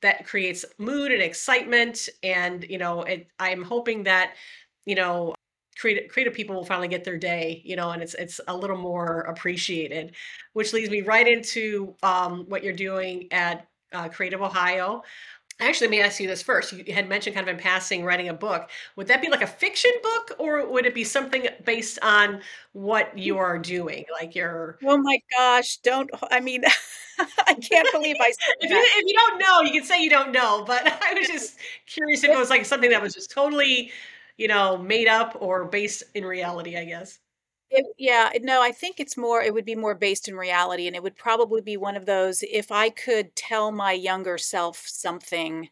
that 0.03 0.27
creates 0.27 0.65
mood 0.79 1.13
and 1.13 1.23
excitement 1.23 2.09
and 2.23 2.65
you 2.69 2.79
know 2.79 3.03
it, 3.03 3.29
i'm 3.39 3.63
hoping 3.63 4.03
that 4.05 4.35
you 4.87 4.95
know 4.95 5.35
creative 5.81 6.11
creative 6.11 6.35
people 6.35 6.55
will 6.55 6.65
finally 6.65 6.89
get 6.89 7.05
their 7.05 7.17
day 7.19 7.63
you 7.65 7.77
know 7.77 7.91
and 7.91 8.03
it's 8.03 8.15
it's 8.15 8.41
a 8.49 8.57
little 8.57 8.77
more 8.77 9.21
appreciated 9.23 10.15
which 10.53 10.73
leads 10.73 10.91
me 10.91 11.01
right 11.03 11.27
into 11.27 11.95
um, 12.03 12.45
what 12.49 12.63
you're 12.63 12.73
doing 12.73 13.29
at 13.33 13.67
uh, 13.93 14.09
creative 14.09 14.43
ohio 14.43 15.03
Actually, 15.61 15.89
let 15.89 15.91
me 15.91 16.01
ask 16.01 16.19
you 16.21 16.27
this 16.27 16.43
first. 16.43 16.73
You 16.73 16.95
had 16.95 17.07
mentioned 17.07 17.37
kind 17.37 17.47
of 17.47 17.55
in 17.55 17.61
passing 17.61 18.03
writing 18.03 18.31
a 18.31 18.35
book. 18.35 18.71
Would 18.97 19.09
that 19.09 19.21
be 19.21 19.29
like 19.29 19.43
a 19.43 19.47
fiction 19.47 19.91
book 20.03 20.33
or 20.39 20.67
would 20.67 20.87
it 20.87 20.95
be 20.95 21.05
something 21.05 21.49
based 21.65 21.99
on 22.03 22.41
what 22.73 23.17
you 23.19 23.37
are 23.37 23.59
doing? 23.59 24.07
Like 24.11 24.35
your 24.35 24.79
Oh 24.83 24.97
my 24.97 25.19
gosh, 25.37 25.77
don't 25.79 26.11
I 26.31 26.41
mean, 26.41 26.63
I 27.47 27.55
can't 27.55 27.91
believe 27.93 28.17
I 28.21 28.31
said 28.31 28.55
if 28.61 28.71
you 28.71 28.77
that. 28.77 28.89
if 28.97 29.05
you 29.07 29.15
don't 29.15 29.39
know, 29.39 29.61
you 29.61 29.73
can 29.73 29.85
say 29.85 30.03
you 30.03 30.09
don't 30.09 30.33
know, 30.33 30.65
but 30.67 30.83
I 31.05 31.13
was 31.15 31.29
just 31.29 31.59
curious 31.87 32.25
if 32.25 32.31
it 32.31 32.33
It 32.33 32.39
was 32.39 32.49
like 32.49 32.65
something 32.65 32.91
that 32.91 33.03
was 33.03 33.13
just 33.13 33.31
totally, 33.31 33.93
you 34.41 34.49
know, 34.49 34.79
made 34.79 35.09
up 35.09 35.37
or 35.41 35.67
based 35.67 36.05
in 36.17 36.25
reality, 36.27 36.77
I 36.79 36.87
guess. 36.87 37.21
it 37.71 37.87
yeah, 37.99 38.33
no, 38.41 38.63
I 38.63 38.73
think 38.73 38.99
it's 38.99 39.17
more 39.17 39.43
it 39.43 39.55
would 39.55 39.65
be 39.65 39.77
more 39.77 39.95
based 39.95 40.29
in 40.29 40.35
reality, 40.37 40.87
and 40.87 40.97
it 40.97 41.03
would 41.03 41.17
probably 41.17 41.61
be 41.61 41.77
one 41.77 41.97
of 41.97 42.07
those, 42.07 42.43
if 42.43 42.73
I 42.73 42.91
could 42.91 43.35
tell 43.37 43.71
my 43.73 43.93
younger 43.93 44.39
self 44.39 44.85
something, 44.87 45.69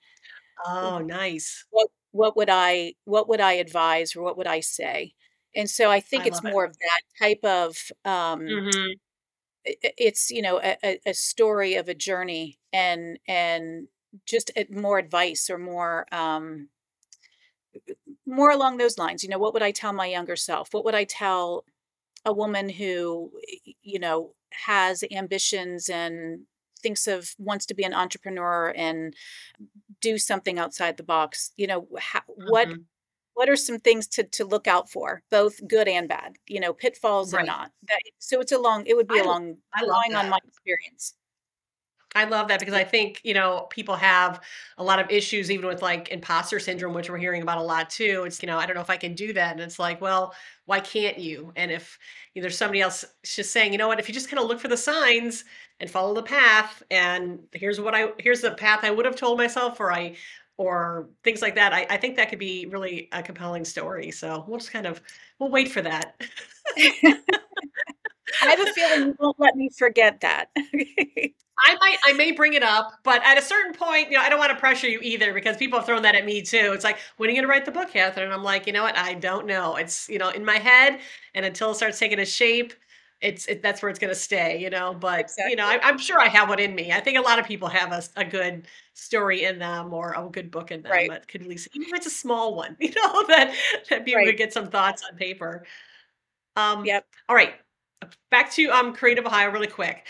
Oh, 0.64 1.00
nice. 1.00 1.66
what 1.70 1.88
what 2.12 2.36
would 2.36 2.48
I 2.50 2.94
what 3.04 3.28
would 3.28 3.40
I 3.40 3.54
advise 3.54 4.16
or 4.16 4.22
what 4.22 4.36
would 4.38 4.46
I 4.46 4.60
say? 4.60 5.14
And 5.54 5.68
so 5.70 5.90
I 5.90 6.00
think 6.00 6.24
I 6.24 6.26
it's 6.26 6.42
love 6.42 6.44
it. 6.46 6.54
more 6.54 6.64
of 6.64 6.76
that 6.78 7.00
type 7.18 7.44
of, 7.44 7.76
um 8.04 8.62
Mhm. 8.62 8.98
i 9.66 9.76
it's, 9.98 10.30
you 10.30 10.42
know, 10.42 10.60
a 10.62 11.00
a 11.06 11.14
story 11.14 11.74
of 11.74 11.88
a 11.88 11.94
journey 11.94 12.58
and 12.72 13.18
and 13.28 13.88
just, 14.26 14.50
eh, 14.56 14.64
more 14.70 14.98
advice 14.98 15.50
or 15.50 15.58
more, 15.58 16.06
um 16.14 16.70
more 18.28 18.50
along 18.52 18.78
those 18.78 18.98
lines, 18.98 19.24
you 19.24 19.30
know, 19.30 19.38
what 19.38 19.54
would 19.54 19.62
I 19.64 19.72
tell 19.72 19.92
my 19.94 20.06
younger 20.06 20.36
self? 20.36 20.74
What 20.74 20.84
would 20.86 20.94
I 20.96 21.04
tell 21.04 21.64
a 22.26 22.32
woman 22.32 22.68
who, 22.70 23.32
you 23.82 23.98
know, 24.00 24.34
has 24.52 25.04
ambitions 25.12 25.88
and 25.90 26.42
thinks 26.82 27.06
of 27.08 27.34
wants 27.38 27.66
to 27.66 27.74
be 27.74 27.84
an 27.84 27.94
entrepreneur 27.94 28.72
and 28.76 29.14
do 30.00 30.18
something 30.18 30.58
outside 30.58 30.96
the 30.96 31.02
box, 31.04 31.52
you 31.56 31.66
know, 31.66 31.88
ho 32.00 32.20
what 32.28 32.74
what 33.34 33.48
are 33.50 33.56
some 33.56 33.78
things 33.80 34.06
to 34.08 34.24
to 34.24 34.44
look 34.44 34.66
out 34.68 34.90
for, 34.90 35.22
both 35.30 35.66
good 35.68 35.88
and 35.88 36.08
bad, 36.08 36.36
you 36.48 36.60
know, 36.60 36.72
pitfalls 36.74 37.32
and 37.34 37.44
Right. 37.44 37.46
not, 37.46 37.72
that 37.88 38.00
so 38.18 38.40
it's 38.40 38.52
a 38.52 38.58
long 38.58 38.86
it 38.86 38.96
would 38.96 39.08
be 39.08 39.18
I 39.18 39.20
a 39.20 39.24
long 39.24 39.58
drawing 39.76 40.14
on 40.16 40.28
my 40.30 40.38
experience. 40.48 41.14
I 42.14 42.24
love 42.24 42.48
that 42.48 42.58
because 42.58 42.74
I 42.74 42.84
think, 42.84 43.20
you 43.22 43.34
know, 43.34 43.66
people 43.70 43.94
have 43.94 44.40
a 44.78 44.82
lot 44.82 44.98
of 44.98 45.10
issues 45.10 45.50
even 45.50 45.66
with 45.66 45.82
like 45.82 46.08
imposter 46.08 46.58
syndrome, 46.58 46.94
which 46.94 47.10
we're 47.10 47.18
hearing 47.18 47.42
about 47.42 47.58
a 47.58 47.62
lot 47.62 47.90
too. 47.90 48.24
It's, 48.26 48.42
you 48.42 48.46
know, 48.46 48.56
I 48.58 48.66
don't 48.66 48.74
know 48.74 48.80
if 48.82 48.90
I 48.90 48.96
can 48.96 49.14
do 49.14 49.32
that. 49.34 49.52
And 49.52 49.60
it's 49.60 49.78
like, 49.78 50.00
well, 50.00 50.34
why 50.64 50.80
can't 50.80 51.18
you? 51.18 51.52
And 51.54 51.70
if 51.70 51.98
you 52.34 52.40
know, 52.40 52.44
there's 52.44 52.56
somebody 52.56 52.80
else 52.80 53.04
just 53.24 53.52
saying, 53.52 53.72
you 53.72 53.78
know 53.78 53.88
what, 53.88 54.00
if 54.00 54.08
you 54.08 54.14
just 54.14 54.30
kind 54.30 54.40
of 54.42 54.48
look 54.48 54.58
for 54.60 54.68
the 54.68 54.76
signs 54.76 55.44
and 55.80 55.90
follow 55.90 56.14
the 56.14 56.22
path, 56.22 56.82
and 56.90 57.40
here's 57.52 57.80
what 57.80 57.94
I 57.94 58.08
here's 58.18 58.40
the 58.40 58.52
path 58.52 58.80
I 58.84 58.90
would 58.90 59.04
have 59.06 59.16
told 59.16 59.38
myself, 59.38 59.78
or 59.80 59.92
I 59.92 60.16
or 60.56 61.08
things 61.22 61.40
like 61.40 61.54
that. 61.54 61.72
I, 61.72 61.86
I 61.88 61.96
think 61.98 62.16
that 62.16 62.30
could 62.30 62.38
be 62.40 62.66
really 62.66 63.08
a 63.12 63.22
compelling 63.22 63.64
story. 63.64 64.10
So 64.10 64.44
we'll 64.48 64.58
just 64.58 64.72
kind 64.72 64.86
of 64.86 65.00
we'll 65.38 65.50
wait 65.50 65.70
for 65.70 65.82
that. 65.82 66.20
I 66.76 68.50
have 68.50 68.60
a 68.60 68.66
feeling 68.66 69.08
you 69.08 69.16
won't 69.18 69.38
let 69.38 69.56
me 69.56 69.70
forget 69.76 70.20
that. 70.20 70.50
I 71.66 71.76
might 71.80 71.96
I 72.04 72.12
may 72.12 72.32
bring 72.32 72.52
it 72.54 72.62
up, 72.62 72.92
but 73.02 73.22
at 73.24 73.36
a 73.38 73.42
certain 73.42 73.74
point, 73.74 74.10
you 74.10 74.16
know, 74.16 74.22
I 74.22 74.28
don't 74.28 74.38
want 74.38 74.50
to 74.52 74.56
pressure 74.58 74.86
you 74.88 75.00
either 75.02 75.32
because 75.34 75.56
people 75.56 75.78
have 75.78 75.86
thrown 75.86 76.02
that 76.02 76.14
at 76.14 76.24
me 76.24 76.40
too. 76.42 76.72
It's 76.72 76.84
like, 76.84 76.98
when 77.16 77.28
are 77.28 77.32
you 77.32 77.36
gonna 77.40 77.48
write 77.52 77.64
the 77.64 77.72
book, 77.72 77.90
Catherine? 77.90 78.26
And 78.26 78.32
I'm 78.34 78.44
like, 78.44 78.66
you 78.66 78.72
know 78.72 78.82
what? 78.84 78.96
I 78.96 79.14
don't 79.14 79.46
know. 79.46 79.76
It's 79.76 80.08
you 80.08 80.18
know 80.18 80.30
in 80.30 80.44
my 80.44 80.58
head, 80.58 81.00
and 81.34 81.44
until 81.44 81.72
it 81.72 81.74
starts 81.76 81.98
taking 81.98 82.20
a 82.20 82.26
shape, 82.26 82.74
it's 83.20 83.46
it, 83.46 83.62
that's 83.62 83.82
where 83.82 83.90
it's 83.90 83.98
gonna 83.98 84.14
stay. 84.14 84.60
You 84.60 84.70
know, 84.70 84.94
but 84.94 85.30
you 85.44 85.56
know, 85.56 85.66
I, 85.66 85.80
I'm 85.82 85.98
sure 85.98 86.20
I 86.20 86.28
have 86.28 86.48
one 86.48 86.60
in 86.60 86.74
me. 86.74 86.92
I 86.92 87.00
think 87.00 87.18
a 87.18 87.22
lot 87.22 87.38
of 87.40 87.46
people 87.46 87.68
have 87.68 87.92
a 88.16 88.24
good 88.24 88.66
story 88.94 89.44
in 89.44 89.58
them 89.58 89.92
or 89.92 90.12
a 90.16 90.28
good 90.30 90.50
book 90.50 90.70
in 90.70 90.82
them 90.82 90.92
Right, 90.92 91.08
that 91.08 91.26
could 91.28 91.42
at 91.42 91.48
least, 91.48 91.68
even 91.74 91.88
if 91.88 91.94
it's 91.94 92.06
a 92.06 92.10
small 92.10 92.54
one, 92.54 92.76
you 92.80 92.90
know, 92.90 93.24
that 93.28 93.54
that 93.90 94.04
people 94.04 94.18
right. 94.18 94.26
could 94.26 94.36
get 94.38 94.52
some 94.52 94.68
thoughts 94.68 95.02
on 95.10 95.16
paper. 95.18 95.64
Um, 96.56 96.84
Yep. 96.84 97.06
all 97.28 97.36
right, 97.36 97.54
back 98.30 98.50
to 98.52 98.66
um 98.70 98.94
Creative 98.94 99.26
Ohio 99.26 99.50
really 99.50 99.66
quick. 99.66 100.06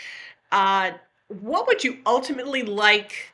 Uh, 0.51 0.91
what 1.29 1.67
would 1.67 1.83
you 1.83 1.99
ultimately 2.05 2.63
like 2.63 3.33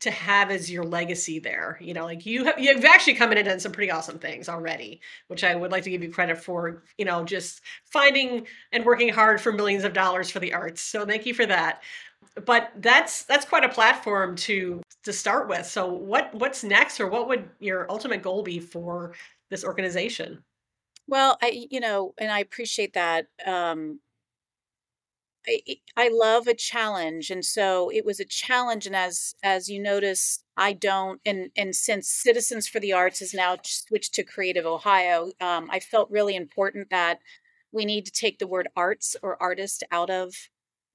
to 0.00 0.10
have 0.10 0.50
as 0.50 0.70
your 0.70 0.84
legacy 0.84 1.38
there? 1.38 1.78
You 1.80 1.94
know, 1.94 2.04
like 2.04 2.24
you 2.24 2.44
have 2.44 2.58
you've 2.58 2.84
actually 2.84 3.14
come 3.14 3.32
in 3.32 3.38
and 3.38 3.46
done 3.46 3.60
some 3.60 3.72
pretty 3.72 3.90
awesome 3.90 4.18
things 4.18 4.48
already, 4.48 5.00
which 5.28 5.44
I 5.44 5.54
would 5.54 5.72
like 5.72 5.82
to 5.84 5.90
give 5.90 6.02
you 6.02 6.10
credit 6.10 6.38
for, 6.38 6.82
you 6.96 7.04
know, 7.04 7.24
just 7.24 7.60
finding 7.84 8.46
and 8.72 8.84
working 8.84 9.08
hard 9.08 9.40
for 9.40 9.52
millions 9.52 9.84
of 9.84 9.92
dollars 9.92 10.30
for 10.30 10.38
the 10.40 10.54
arts. 10.54 10.80
So 10.80 11.04
thank 11.04 11.26
you 11.26 11.34
for 11.34 11.46
that. 11.46 11.82
But 12.44 12.70
that's 12.76 13.24
that's 13.24 13.44
quite 13.44 13.64
a 13.64 13.68
platform 13.68 14.36
to 14.36 14.82
to 15.04 15.12
start 15.12 15.48
with. 15.48 15.66
So 15.66 15.86
what 15.92 16.34
what's 16.34 16.64
next 16.64 17.00
or 17.00 17.08
what 17.08 17.28
would 17.28 17.48
your 17.58 17.90
ultimate 17.90 18.22
goal 18.22 18.42
be 18.42 18.60
for 18.60 19.14
this 19.50 19.64
organization? 19.64 20.42
Well, 21.06 21.38
I 21.42 21.66
you 21.70 21.80
know, 21.80 22.14
and 22.18 22.30
I 22.30 22.40
appreciate 22.40 22.94
that, 22.94 23.26
um 23.46 24.00
I 25.96 26.08
love 26.12 26.46
a 26.46 26.54
challenge, 26.54 27.30
and 27.30 27.44
so 27.44 27.90
it 27.90 28.04
was 28.04 28.20
a 28.20 28.24
challenge, 28.24 28.86
and 28.86 28.94
as 28.96 29.34
as 29.42 29.68
you 29.68 29.80
notice, 29.80 30.44
I 30.56 30.72
don't 30.74 31.20
and 31.24 31.50
and 31.56 31.74
since 31.74 32.10
Citizens 32.10 32.68
for 32.68 32.80
the 32.80 32.92
Arts 32.92 33.20
has 33.20 33.32
now 33.34 33.56
switched 33.64 34.14
to 34.14 34.24
Creative 34.24 34.66
Ohio, 34.66 35.32
um, 35.40 35.70
I 35.70 35.80
felt 35.80 36.10
really 36.10 36.36
important 36.36 36.90
that 36.90 37.20
we 37.72 37.84
need 37.84 38.04
to 38.06 38.12
take 38.12 38.38
the 38.38 38.46
word 38.46 38.68
arts 38.76 39.16
or 39.22 39.40
artist 39.42 39.84
out 39.90 40.10
of, 40.10 40.34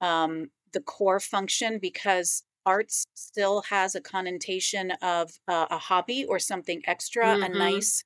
um, 0.00 0.50
the 0.72 0.80
core 0.80 1.20
function 1.20 1.78
because 1.78 2.44
arts 2.66 3.04
still 3.14 3.62
has 3.62 3.94
a 3.94 4.00
connotation 4.00 4.90
of, 5.02 5.38
uh, 5.48 5.66
a 5.70 5.78
hobby 5.78 6.24
or 6.24 6.38
something 6.38 6.82
extra, 6.86 7.38
a 7.42 7.48
Mhm. 7.48 7.48
nice 7.48 8.02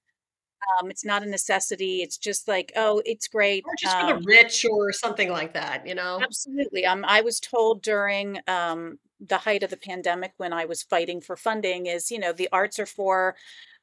um, 0.80 0.90
it's 0.90 1.04
not 1.04 1.22
a 1.22 1.26
necessity, 1.26 2.02
it's 2.02 2.18
just 2.18 2.48
like, 2.48 2.72
"Oh, 2.76 3.02
it's 3.04 3.28
great," 3.28 3.64
Or 3.64 3.74
just 3.76 3.98
for 3.98 4.06
the 4.06 4.14
um 4.14 4.22
rich 4.24 4.64
or 4.64 4.92
something 4.92 5.30
like 5.30 5.52
that, 5.54 5.86
you 5.86 5.94
know? 5.94 6.20
Absolutely. 6.22 6.84
Um, 6.84 7.04
I 7.06 7.20
was 7.20 7.40
told 7.40 7.82
during 7.82 8.40
um, 8.46 8.98
the 9.20 9.38
height 9.38 9.62
of 9.62 9.70
the 9.70 9.76
pandemic 9.76 10.32
when 10.36 10.52
I 10.52 10.64
was 10.64 10.82
fighting 10.82 11.20
for 11.20 11.36
funding 11.36 11.86
is, 11.86 12.10
you 12.10 12.18
know, 12.18 12.32
the 12.32 12.48
arts 12.52 12.78
are 12.78 12.86
for 12.86 13.36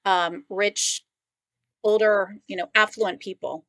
um, 0.05 0.45
rich, 0.49 1.03
older, 1.83 2.37
you 2.47 2.55
know, 2.57 2.69
affluent 2.75 3.19
people. 3.21 3.65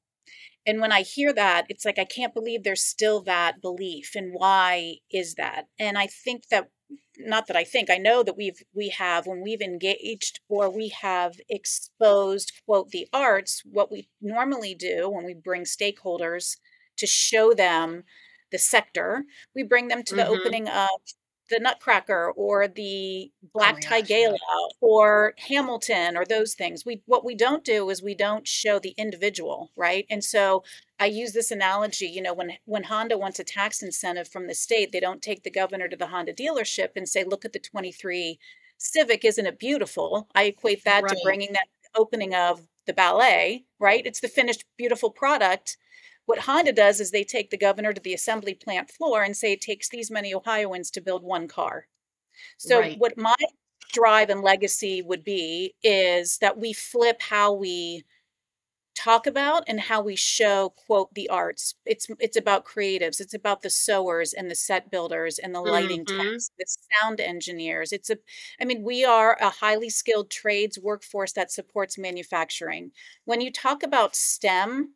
And 0.67 0.81
when 0.81 0.93
I 0.93 1.03
hear 1.03 1.33
that, 1.35 1.67
it's 1.69 1.85
like 1.85 1.99
I 1.99 2.05
can't 2.05 2.35
believe 2.35 2.65
there's 2.65 2.83
still 2.83 3.23
that 3.23 3.61
belief. 3.63 4.13
And 4.17 4.33
why 4.35 4.97
is 5.11 5.35
that? 5.37 5.67
And 5.79 5.99
I 5.99 6.09
think 6.09 6.49
that 6.51 6.71
not 7.19 7.47
that 7.49 7.57
I 7.57 7.65
think, 7.65 7.91
I 7.91 7.99
know 7.99 8.23
that 8.23 8.37
we've 8.37 8.63
we 8.75 8.89
have 8.91 9.27
when 9.27 9.43
we've 9.43 9.61
engaged 9.63 10.41
or 10.49 10.71
we 10.71 10.89
have 10.89 11.37
exposed 11.49 12.53
quote 12.67 12.91
the 12.91 13.09
arts, 13.13 13.63
what 13.65 13.91
we 13.91 14.09
normally 14.21 14.75
do 14.75 15.09
when 15.11 15.25
we 15.25 15.35
bring 15.35 15.65
stakeholders 15.65 16.57
to 16.99 17.07
show 17.07 17.55
them 17.55 18.05
the 18.53 18.59
sector, 18.59 19.25
we 19.55 19.63
bring 19.63 19.89
them 19.89 20.03
to 20.05 20.15
the 20.15 20.23
Mhm. 20.23 20.29
opening 20.29 20.69
of 20.69 20.89
the 21.49 21.61
Nutcracker 21.61 22.33
or 22.37 22.69
the 22.69 23.33
Oh 23.59 23.65
Black 23.65 23.75
my 23.75 23.81
Tie 23.81 24.03
gosh. 24.03 24.09
Gala 24.09 24.39
or 24.81 25.35
Hamilton 25.39 26.17
or 26.17 26.25
those 26.25 26.55
things. 26.55 26.85
We 26.85 27.03
what 27.07 27.25
we 27.25 27.35
don't 27.35 27.65
do 27.65 27.91
is 27.91 28.03
we 28.03 28.15
don't 28.15 28.47
show 28.47 28.79
the 28.79 28.95
individual, 28.99 29.71
right? 29.77 30.07
And 30.11 30.23
so 30.25 30.65
I 30.99 31.07
use 31.07 31.33
this 31.33 31.51
analogy, 31.51 32.07
you 32.07 32.23
know, 32.23 32.35
when 32.35 32.53
when 32.65 32.85
Honda 32.85 33.19
wants 33.19 33.39
a 33.39 33.45
tax 33.45 33.83
incentive 33.83 34.29
from 34.29 34.47
the 34.47 34.55
state, 34.55 34.93
they 34.93 35.01
don't 35.01 35.23
take 35.23 35.43
the 35.43 35.51
governor 35.51 35.89
to 35.89 35.97
the 35.97 36.09
Honda 36.09 36.33
dealership 36.35 36.91
and 36.97 37.09
say, 37.09 37.25
"Look 37.25 37.45
at 37.45 37.53
the 37.53 37.59
23 37.61 38.39
Civic, 38.79 39.25
isn't 39.25 39.47
it 39.47 39.59
beautiful?" 39.59 40.29
I 40.35 40.45
equate 40.45 40.85
that 40.85 41.09
to 41.09 41.17
bringing 41.17 41.53
that 41.53 41.69
opening 41.95 42.35
of 42.35 42.67
the 42.87 42.93
ballet, 42.95 43.65
right? 43.79 44.05
It's 44.07 44.21
the 44.21 44.29
finished 44.29 44.65
beautiful 44.77 45.11
product 45.11 45.77
what 46.27 46.41
Honda 46.41 46.73
does 46.73 47.01
is 47.01 47.11
they 47.11 47.25
take 47.25 47.51
the 47.51 47.57
governor 47.59 47.93
to 47.93 48.01
the 48.01 48.15
assembly 48.15 48.55
plant 48.55 48.91
floor 48.91 49.23
and 49.23 49.37
say 49.37 49.53
it 49.53 49.61
takes 49.63 49.89
these 49.89 50.11
many 50.11 50.35
Ohioans 50.35 50.91
to 50.93 51.01
build 51.01 51.23
one 51.25 51.49
car. 51.49 51.87
So, 52.59 52.83
Right. 52.83 52.99
what 52.99 53.19
my 53.19 53.37
drive 53.93 54.31
and 54.31 54.43
legacy 54.43 55.03
would 55.03 55.25
be 55.25 55.75
is 55.83 56.39
that 56.39 56.59
we 56.59 56.73
flip 56.73 57.23
how 57.23 57.53
we 57.53 58.05
talk 58.95 59.27
about 59.27 59.63
and 59.69 59.79
how 59.79 60.01
we 60.01 60.17
show 60.17 60.71
quote 60.71 61.13
the 61.15 61.29
arts 61.29 61.75
it's 61.85 62.07
it's 62.19 62.37
about 62.37 62.65
creatives 62.65 63.21
it's 63.21 63.35
about 63.35 63.61
the 63.61 63.69
sewers 63.69 64.33
and 64.33 64.51
the 64.51 64.55
set 64.55 64.91
builders 64.91 65.39
and 65.39 65.55
the 65.55 65.61
lighting 65.61 66.05
Mhm. 66.05 66.07
techs 66.07 66.51
the 66.59 66.65
sound 67.03 67.21
engineers 67.21 67.93
it's 67.93 68.09
a 68.09 68.17
i 68.59 68.65
mean 68.65 68.83
we 68.83 69.05
are 69.05 69.37
a 69.41 69.51
highly 69.51 69.91
skilled 69.91 70.31
trades 70.31 70.79
workforce 70.79 71.33
that 71.33 71.53
supports 71.53 71.99
manufacturing 71.99 72.91
when 73.27 73.43
you 73.43 73.53
talk 73.53 73.83
about 73.83 74.17
stem 74.17 74.95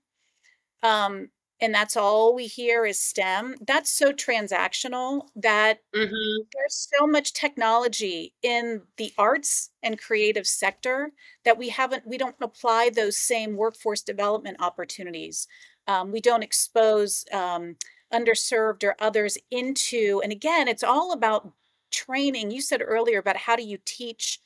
um, 0.83 1.31
and 1.61 1.75
that's 1.75 1.97
all 1.97 2.35
we 2.35 2.47
hear 2.47 2.87
is 2.87 3.01
STEM, 3.01 3.57
that's 3.67 3.91
so 3.91 4.13
transactional 4.13 5.29
that 5.37 5.81
Mhm. 5.93 6.51
there's 6.55 6.89
so 6.99 7.07
much 7.07 7.33
technology 7.33 8.35
in 8.43 8.83
the 8.97 9.13
arts 9.19 9.71
and 9.83 10.01
creative 10.01 10.47
sector 10.47 11.13
that 11.45 11.59
we 11.59 11.69
haven't 11.69 12.07
we 12.07 12.19
don't 12.19 12.37
apply 12.41 12.91
those 12.91 13.17
same 13.17 13.57
workforce 13.57 14.03
development 14.03 14.57
opportunities. 14.61 15.47
Um, 15.87 16.11
we 16.13 16.21
don't 16.21 16.43
expose 16.43 17.25
um, 17.33 17.77
underserved 18.13 18.85
or 18.85 18.97
others 19.01 19.39
into, 19.51 20.21
and 20.23 20.33
again, 20.33 20.69
it's 20.69 20.83
all 20.85 21.13
about 21.13 21.53
training. 21.93 22.51
You 22.51 22.61
said 22.63 22.83
earlier 22.85 23.19
about 23.19 23.37
how 23.37 23.57
do 23.57 23.63
you 23.63 23.79
teach? 23.85 24.41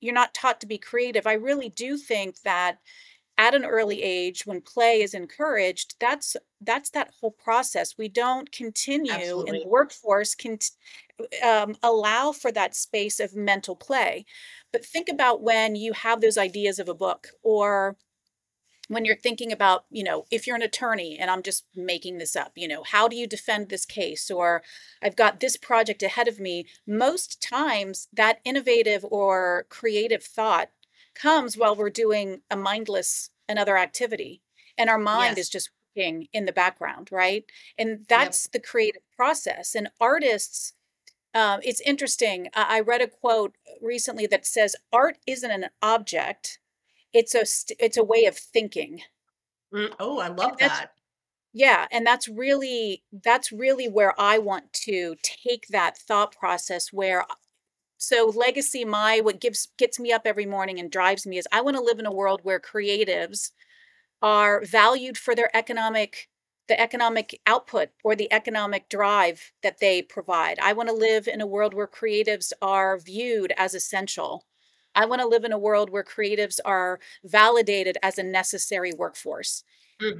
You're 0.00 0.14
not 0.14 0.34
taught 0.34 0.60
to 0.60 0.66
be 0.66 0.78
creative. 0.78 1.26
I 1.26 1.34
really 1.34 1.68
do 1.70 1.96
think 1.96 2.40
that 2.42 2.78
at 3.38 3.54
an 3.54 3.64
early 3.64 4.02
age 4.02 4.42
when 4.44 4.60
play 4.60 5.00
is 5.00 5.14
encouraged 5.14 5.94
that's 6.00 6.36
that's 6.60 6.90
that 6.90 7.12
whole 7.20 7.30
process. 7.30 7.96
We 7.96 8.08
don't 8.08 8.50
continue 8.50 9.44
in 9.46 9.54
the 9.54 9.66
workforce 9.66 10.34
can 10.34 10.58
um, 11.44 11.76
allow 11.82 12.32
for 12.32 12.50
that 12.52 12.74
space 12.74 13.20
of 13.20 13.36
mental 13.36 13.76
play. 13.76 14.26
But 14.72 14.84
think 14.84 15.08
about 15.08 15.42
when 15.42 15.76
you 15.76 15.92
have 15.92 16.20
those 16.20 16.38
ideas 16.38 16.78
of 16.78 16.88
a 16.88 16.94
book 16.94 17.28
or 17.42 17.96
when 18.88 19.04
you're 19.04 19.16
thinking 19.16 19.52
about 19.52 19.84
you 19.90 20.02
know 20.02 20.24
if 20.30 20.46
you're 20.46 20.56
an 20.56 20.62
attorney 20.62 21.18
and 21.20 21.30
i'm 21.30 21.42
just 21.42 21.66
making 21.76 22.16
this 22.16 22.34
up 22.34 22.52
you 22.56 22.66
know 22.66 22.82
how 22.82 23.06
do 23.06 23.16
you 23.16 23.26
defend 23.26 23.68
this 23.68 23.84
case? 23.84 24.30
Or 24.30 24.62
i've 25.02 25.16
got 25.16 25.40
this 25.40 25.56
project 25.56 26.02
ahead 26.02 26.26
of 26.26 26.40
me. 26.40 26.66
Most 26.86 27.40
times 27.40 28.08
that 28.12 28.40
innovative 28.44 29.04
or 29.04 29.66
creative 29.68 30.24
thought 30.24 30.70
comes 31.20 31.56
while 31.56 31.74
we're 31.76 31.90
doing 31.90 32.40
a 32.50 32.56
mindless 32.56 33.30
another 33.48 33.76
activity 33.76 34.40
and 34.76 34.88
our 34.90 34.98
mind 34.98 35.38
is 35.38 35.48
just 35.48 35.70
working 35.96 36.28
in 36.32 36.44
the 36.46 36.52
background 36.52 37.08
right 37.10 37.44
and 37.78 37.90
Yep. 37.90 38.08
that's 38.08 38.48
the 38.48 38.60
creative 38.60 39.02
process 39.16 39.74
and 39.74 39.88
artists 40.00 40.74
um, 41.34 41.60
it's 41.62 41.80
interesting 41.82 42.48
I, 42.54 42.78
I 42.78 42.80
read 42.80 43.00
a 43.02 43.08
quote 43.08 43.54
recently 43.82 44.26
that 44.28 44.46
says 44.46 44.76
art 44.92 45.18
isn't 45.26 45.50
an 45.50 45.66
object 45.82 46.58
it's 47.12 47.34
a 47.34 47.44
st- 47.46 47.78
it's 47.80 47.96
a 47.96 48.04
way 48.04 48.24
of 48.26 48.36
thinking 48.36 49.02
Mm, 49.74 49.92
oh, 50.00 50.18
I 50.18 50.28
love 50.28 50.56
that. 50.60 50.92
yeah 51.52 51.86
and 51.90 52.06
that's 52.06 52.28
really 52.28 53.02
that's 53.12 53.50
really 53.52 53.88
where 53.88 54.18
i 54.20 54.38
want 54.38 54.72
to 54.72 55.16
take 55.22 55.66
that 55.68 55.96
thought 55.96 56.34
process 56.34 56.92
where 56.92 57.24
so 57.98 58.32
legacy 58.34 58.84
my 58.84 59.20
what 59.20 59.40
gives 59.40 59.68
gets 59.78 59.98
me 60.00 60.12
up 60.12 60.22
every 60.24 60.46
morning 60.46 60.78
and 60.78 60.90
drives 60.90 61.26
me 61.26 61.38
is 61.38 61.48
i 61.52 61.60
want 61.60 61.76
to 61.76 61.82
live 61.82 61.98
in 61.98 62.06
a 62.06 62.12
world 62.12 62.40
where 62.44 62.60
creatives 62.60 63.50
are 64.22 64.62
valued 64.64 65.16
for 65.16 65.34
their 65.34 65.54
economic 65.56 66.28
the 66.68 66.80
economic 66.80 67.40
output 67.46 67.88
or 68.04 68.14
the 68.14 68.30
economic 68.32 68.90
drive 68.90 69.52
that 69.62 69.80
they 69.80 70.02
provide. 70.02 70.58
I 70.60 70.74
want 70.74 70.90
to 70.90 70.94
live 70.94 71.26
in 71.26 71.40
a 71.40 71.46
world 71.46 71.72
where 71.72 71.86
creatives 71.86 72.52
are 72.60 72.98
viewed 72.98 73.54
as 73.56 73.74
essential. 73.74 74.44
I 74.94 75.06
want 75.06 75.22
to 75.22 75.26
live 75.28 75.44
in 75.44 75.52
a 75.52 75.58
world 75.58 75.88
where 75.88 76.04
creatives 76.04 76.58
are 76.66 77.00
validated 77.24 77.96
as 78.02 78.18
a 78.18 78.22
necessary 78.22 78.92
workforce. 78.92 79.64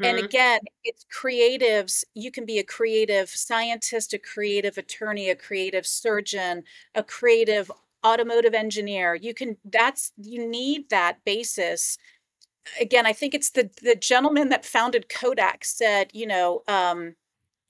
And 0.03 0.19
Mhm. 0.19 0.19
again, 0.19 0.61
it's 0.85 1.05
creatives. 1.07 2.05
You 2.15 2.31
can 2.31 2.45
be 2.47 2.59
a 2.59 2.65
creative 2.65 3.29
scientist, 3.31 4.13
a 4.15 4.19
creative 4.19 4.79
attorney, 4.79 5.29
a 5.31 5.37
creative 5.37 5.87
surgeon, 5.87 6.65
a 6.95 7.03
creative 7.03 7.71
automotive 8.07 8.55
engineer. 8.55 9.15
You 9.15 9.35
can, 9.35 9.57
that's, 9.65 10.13
you 10.17 10.47
need 10.49 10.91
that 10.91 11.25
basis 11.25 11.99
again, 12.81 13.07
I 13.07 13.13
think 13.13 13.35
it's 13.35 13.51
the 13.51 13.71
the 13.83 13.95
gentleman 13.97 14.49
that 14.51 14.65
founded 14.65 15.09
Kodak 15.09 15.65
said, 15.65 16.11
you 16.13 16.27
know, 16.27 16.63
um, 16.69 17.15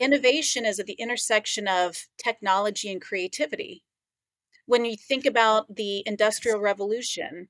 innovation 0.01 0.64
is 0.66 0.81
at 0.81 0.87
the 0.87 0.94
intersection 0.94 1.68
of 1.68 2.07
technology 2.18 2.90
and 2.92 3.01
creativity. 3.01 3.85
When 4.66 4.85
you 4.85 4.97
think 4.97 5.27
about 5.27 5.75
the 5.75 6.03
Industrial 6.07 6.61
Revolution, 6.61 7.49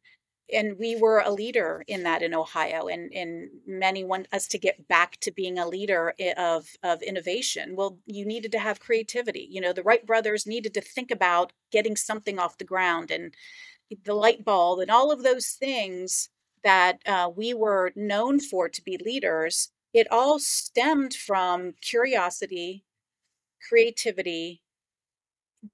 and 0.53 0.79
we 0.79 0.97
were 0.97 1.21
a 1.21 1.31
leader 1.33 1.85
in 1.89 2.03
that 2.05 2.23
in 2.23 2.35
Ohio, 2.35 2.89
and 2.89 3.13
and 3.15 3.51
many 3.67 4.05
want 4.05 4.29
us 4.33 4.47
to 4.49 4.59
get 4.59 4.89
back 4.89 5.19
to 5.21 5.31
being 5.33 5.59
a 5.59 5.69
leader 5.69 6.15
of 6.37 6.69
of 6.83 7.03
innovation. 7.03 7.77
Well, 7.77 7.99
you 8.07 8.25
needed 8.27 8.53
to 8.53 8.59
have 8.59 8.81
creativity. 8.81 9.47
You 9.51 9.61
know, 9.61 9.73
the 9.73 9.83
Wright 9.83 10.05
brothers 10.07 10.47
needed 10.47 10.75
to 10.75 10.81
think 10.81 11.11
about 11.11 11.53
getting 11.73 11.97
something 11.97 12.39
off 12.39 12.59
the 12.59 12.65
ground, 12.65 13.11
and 13.11 13.35
the 14.05 14.15
light 14.15 14.45
bulb 14.45 14.81
and 14.81 14.91
all 14.91 15.11
of 15.13 15.23
those 15.23 15.49
things 15.51 16.31
that 16.65 17.01
uh, 17.07 17.31
we 17.35 17.55
were 17.55 17.93
known 17.97 18.41
for 18.41 18.69
to 18.69 18.83
be 18.83 18.99
leaders, 18.99 19.71
it 19.93 20.07
all 20.11 20.39
stemmed 20.39 21.15
from 21.15 21.73
curiosity, 21.81 22.85
creativity 23.69 24.63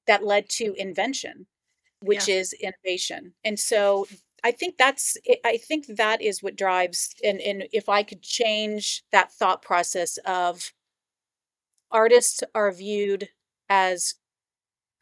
that 0.06 0.24
led 0.24 0.48
to 0.48 0.74
invention, 0.74 1.46
which 2.00 2.28
Yes. 2.28 2.28
is 2.28 2.54
innovation. 2.54 3.34
And 3.44 3.58
so 3.58 4.06
I 4.44 4.52
think 4.52 4.76
that's 4.76 5.16
I 5.44 5.56
think 5.56 5.86
that 5.86 6.20
is 6.20 6.42
what 6.42 6.54
drives 6.54 7.14
and 7.24 7.40
and 7.40 7.64
if 7.72 7.88
I 7.88 8.02
could 8.02 8.22
change 8.22 9.02
that 9.10 9.32
thought 9.32 9.62
process 9.62 10.18
of 10.26 10.72
artists 11.90 12.44
are 12.54 12.70
viewed 12.70 13.30
as 13.70 14.16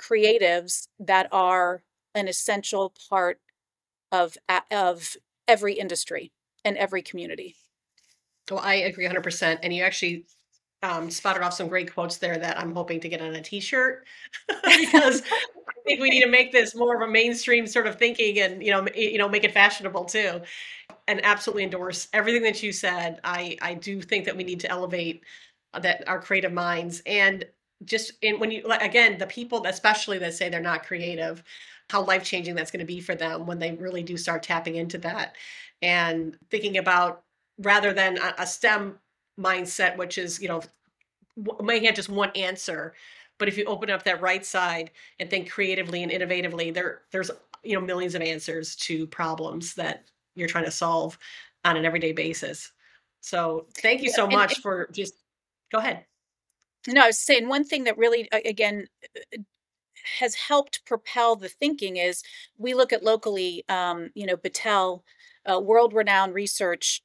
creatives 0.01 0.87
that 0.99 1.29
are 1.33 1.83
an 2.15 2.29
essential 2.29 2.95
part 3.11 3.41
of 4.13 4.37
of 4.71 5.17
every 5.49 5.75
industry 5.75 6.33
and 6.65 6.77
every 6.77 7.03
community. 7.03 7.57
Well, 8.51 8.61
I 8.61 8.75
agree 8.75 9.07
100%. 9.07 9.59
And 9.63 9.75
you 9.75 9.83
actually 9.83 10.27
um, 10.83 11.11
spotted 11.11 11.43
off 11.43 11.55
some 11.55 11.69
great 11.69 11.93
quotes 11.93 12.19
there 12.19 12.39
that 12.39 12.59
I'm 12.59 12.75
hoping 12.75 13.01
to 13.01 13.09
get 13.09 13.21
on 13.21 13.35
a 13.35 13.43
t-shirt 13.43 14.05
because 14.49 15.23
I 15.62 15.62
think 15.85 16.01
we 16.01 16.11
need 16.11 16.23
to 16.23 16.31
make 16.31 16.53
this 16.53 16.75
more 16.75 16.97
of 16.97 17.09
a 17.09 17.11
mainstream 17.11 17.67
sort 17.67 17.87
of 17.87 17.97
thinking 17.97 18.39
and, 18.41 18.63
you 18.63 18.71
know, 18.71 18.87
you 18.95 19.19
know, 19.19 19.29
make 19.29 19.45
it 19.45 19.53
fashionable 19.53 20.05
too. 20.05 20.41
And 21.09 21.25
absolutely 21.25 21.65
endorse 21.65 22.09
everything 22.13 22.43
that 22.43 22.63
you 22.63 22.73
said. 22.73 23.21
I 23.25 23.57
I 23.61 23.75
do 23.75 24.01
think 24.01 24.25
that 24.27 24.37
we 24.37 24.45
need 24.45 24.61
to 24.61 24.71
elevate 24.71 25.25
uh, 25.75 25.81
that 25.81 26.07
our 26.07 26.21
creative 26.21 26.53
minds 26.53 27.03
and 27.07 27.45
just 27.85 28.13
in 28.23 28.39
when 28.39 28.51
you 28.51 28.63
again 28.81 29.19
the 29.19 29.27
people 29.27 29.65
especially 29.67 30.19
that 30.19 30.35
say 30.35 30.49
they're 30.49 30.61
not 30.61 30.87
creative 30.87 31.43
how 31.91 32.05
life 32.05 32.23
changing 32.25 32.55
that's 32.55 32.71
going 32.71 32.81
to 32.81 32.87
be 32.87 33.01
for 33.01 33.15
them 33.15 33.47
when 33.47 33.59
they 33.59 33.73
really 33.73 34.03
do 34.03 34.17
start 34.17 34.43
tapping 34.43 34.77
into 34.77 34.99
that 34.99 35.35
and 35.81 36.37
thinking 36.51 36.79
about 36.79 37.23
rather 37.59 37.93
than 37.93 38.19
a, 38.19 38.35
a 38.39 38.47
STEM 38.47 38.99
mindset 39.41 39.97
which 39.97 40.19
is 40.19 40.41
you 40.41 40.49
know 40.49 40.63
may 41.63 41.85
have 41.85 41.95
just 41.95 42.09
one 42.09 42.31
answer 42.37 42.95
but 43.43 43.49
if 43.49 43.59
you 43.59 43.65
open 43.65 43.91
up 43.91 44.05
that 44.05 44.21
right 44.21 44.47
side 44.47 44.93
and 45.19 45.29
think 45.29 45.51
creatively 45.51 46.05
and 46.05 46.13
innovatively 46.13 46.73
there 46.73 47.01
there's 47.11 47.29
you 47.65 47.75
know 47.75 47.81
millions 47.85 48.15
of 48.15 48.23
answers 48.23 48.77
to 48.77 49.05
problems 49.09 49.75
that 49.75 50.05
you're 50.37 50.47
trying 50.47 50.65
to 50.65 50.71
solve 50.71 51.19
on 51.65 51.77
an 51.77 51.85
everyday 51.85 52.13
basis. 52.13 52.71
So 53.21 53.67
thank 53.75 54.01
you 54.01 54.11
Yeah, 54.11 54.15
so 54.15 54.25
and 54.27 54.33
much 54.33 54.61
for 54.61 54.89
just 54.93 55.15
go 55.73 55.79
ahead. 55.79 56.05
No, 56.87 57.03
I 57.03 57.07
was 57.09 57.19
saying 57.19 57.49
one 57.49 57.65
thing 57.65 57.83
that 57.83 57.99
really, 57.99 58.29
again, 58.33 58.87
has 60.21 60.37
helped 60.37 60.85
propel 60.85 61.35
the 61.35 61.49
thinking 61.49 61.97
is 61.97 62.23
we 62.59 62.75
look 62.75 62.93
at 62.93 63.03
locally, 63.03 63.65
um, 63.69 64.11
you 64.15 64.25
know, 64.25 64.37
Battelle, 64.37 65.03
a 65.47 65.61
world-renowned 65.61 66.33
research 66.33 67.03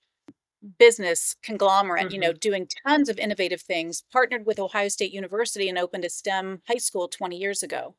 business 0.79 1.35
conglomerate, 1.43 2.11
you 2.11 2.19
know, 2.19 2.31
hmm 2.31 2.37
doing 2.39 2.67
tons 2.87 3.09
of 3.09 3.19
innovative 3.19 3.61
things, 3.61 4.03
partnered 4.11 4.45
with 4.45 4.59
Ohio 4.59 4.87
State 4.89 5.13
University 5.13 5.69
and 5.69 5.77
opened 5.77 6.05
a 6.05 6.09
STEM 6.09 6.61
high 6.67 6.77
school 6.77 7.07
20 7.07 7.37
years 7.37 7.63
ago. 7.63 7.95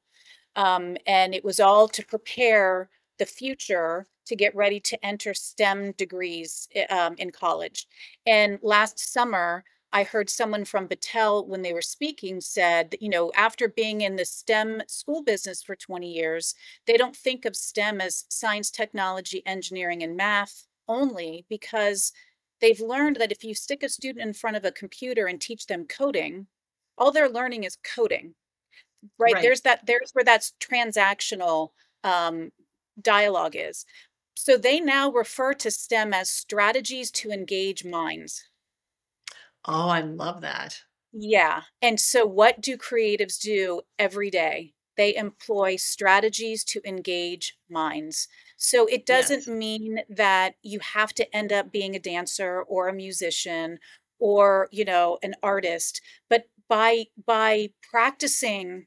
Um, 0.56 0.96
and 1.06 1.34
it 1.34 1.44
was 1.44 1.60
all 1.60 1.88
to 1.88 2.04
prepare 2.04 2.90
the 3.18 3.26
future 3.26 4.06
to 4.26 4.36
get 4.36 4.54
ready 4.54 4.80
to 4.80 5.04
enter 5.04 5.34
STEM 5.34 5.92
degrees 5.92 6.68
eh, 6.74 6.86
um, 6.86 7.14
in 7.18 7.30
college. 7.30 7.86
And 8.26 8.58
last 8.62 8.98
summer, 8.98 9.64
I 9.92 10.02
heard 10.02 10.28
someone 10.28 10.64
from 10.66 10.86
Battelle 10.88 11.46
when 11.46 11.62
they 11.62 11.72
were 11.72 11.82
speaking 11.82 12.40
said 12.40 12.94
you 13.00 13.08
know, 13.08 13.32
after 13.34 13.68
being 13.68 14.02
in 14.02 14.16
the 14.16 14.24
STEM 14.24 14.82
school 14.86 15.22
business 15.22 15.62
for 15.62 15.76
20 15.76 16.10
years, 16.12 16.54
they 16.86 16.96
don't 16.96 17.16
think 17.16 17.44
of 17.44 17.56
STEM 17.56 18.00
as 18.00 18.24
science, 18.28 18.70
technology, 18.70 19.42
engineering, 19.46 20.02
and 20.02 20.16
math 20.16 20.66
only 20.88 21.44
because 21.48 22.12
they've 22.60 22.80
learned 22.80 23.16
that 23.16 23.32
if 23.32 23.44
you 23.44 23.54
stick 23.54 23.82
a 23.82 23.88
student 23.88 24.26
in 24.26 24.32
front 24.32 24.56
of 24.56 24.64
a 24.64 24.72
computer 24.72 25.26
and 25.26 25.40
teach 25.40 25.66
them 25.66 25.86
coding, 25.86 26.46
all 26.96 27.12
they're 27.12 27.28
learning 27.28 27.64
is 27.64 27.76
coding. 27.94 28.34
Right? 29.18 29.34
Right. 29.34 29.42
There's 29.42 29.60
that 29.62 29.86
there's 29.86 30.10
where 30.12 30.24
that's 30.24 30.52
transactional 30.60 31.70
um, 32.04 32.50
dialogue 33.00 33.54
is. 33.56 33.86
So 34.34 34.56
they 34.56 34.80
now 34.80 35.10
refer 35.10 35.52
to 35.54 35.70
STEM 35.70 36.14
as 36.14 36.30
strategies 36.30 37.10
to 37.12 37.30
engage 37.30 37.84
minds. 37.84 38.44
Oh, 39.64 39.88
I 39.88 40.00
love 40.00 40.40
that. 40.42 40.80
Yeah. 41.12 41.62
And 41.82 41.98
so 41.98 42.26
what 42.26 42.60
do 42.60 42.76
creatives 42.76 43.38
do 43.40 43.82
every 43.98 44.30
day? 44.30 44.74
They 44.96 45.14
employ 45.16 45.76
strategies 45.76 46.64
to 46.64 46.80
engage 46.84 47.56
minds. 47.70 48.28
So 48.58 48.86
it 48.86 49.06
doesn't 49.06 49.46
Yes. 49.46 49.48
mean 49.48 50.00
that 50.10 50.56
you 50.62 50.80
have 50.80 51.14
to 51.14 51.36
end 51.36 51.52
up 51.52 51.72
being 51.72 51.96
a 51.96 52.00
dancer 52.00 52.62
or 52.62 52.88
a 52.88 52.94
musician 52.94 53.78
or, 54.18 54.68
you 54.72 54.84
know, 54.84 55.18
an 55.22 55.34
artist, 55.42 56.02
but 56.28 56.44
by 56.68 57.06
by 57.26 57.70
practicing 57.90 58.86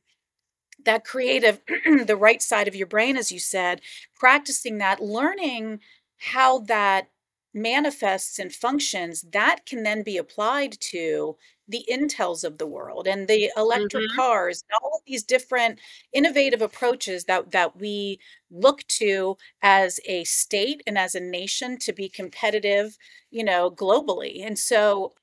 that 0.86 1.06
creative 1.06 1.62
the 2.06 2.16
right 2.18 2.42
side 2.42 2.68
of 2.68 2.76
your 2.76 2.88
brain 2.88 3.18
as 3.18 3.32
you 3.32 3.40
said 3.40 3.82
practicing 4.16 4.78
that 4.80 5.02
learning 5.02 5.80
how 6.18 6.60
that 6.60 7.10
manifests 7.54 8.40
and 8.40 8.54
functions 8.54 9.24
that 9.32 9.66
can 9.66 9.84
then 9.84 10.04
be 10.04 10.18
applied 10.18 10.76
to 10.80 11.36
the 11.72 11.86
intels 11.92 12.44
of 12.44 12.58
the 12.60 12.68
world 12.68 13.08
and 13.08 13.28
the 13.28 13.52
electric 13.58 14.04
Mhm. 14.04 14.16
cars 14.16 14.64
and 14.70 14.80
all 14.84 14.96
of 14.98 15.02
these 15.08 15.24
different 15.24 15.80
innovative 16.14 16.62
approaches 16.62 17.26
that 17.26 17.52
that 17.52 17.78
we 17.78 18.20
look 18.52 18.84
to 18.88 19.38
as 19.62 20.00
a 20.06 20.24
state 20.26 20.84
and 20.88 20.98
as 20.98 21.16
a 21.16 21.20
nation 21.20 21.78
to 21.80 21.94
be 21.94 22.10
competitive 22.10 22.98
you 23.32 23.44
know 23.44 23.72
globally 23.72 24.46
and 24.46 24.60
so 24.60 25.14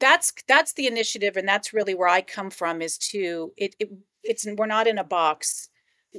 that's 0.00 0.32
that's 0.46 0.74
the 0.74 0.86
initiative 0.86 1.36
and 1.36 1.48
that's 1.48 1.72
really 1.72 1.94
where 1.94 2.08
i 2.08 2.20
come 2.20 2.50
from 2.50 2.80
is 2.80 2.96
to 2.98 3.52
it, 3.56 3.74
it 3.78 3.90
it's 4.22 4.46
we're 4.56 4.66
not 4.66 4.86
in 4.86 4.98
a 4.98 5.04
box 5.04 5.68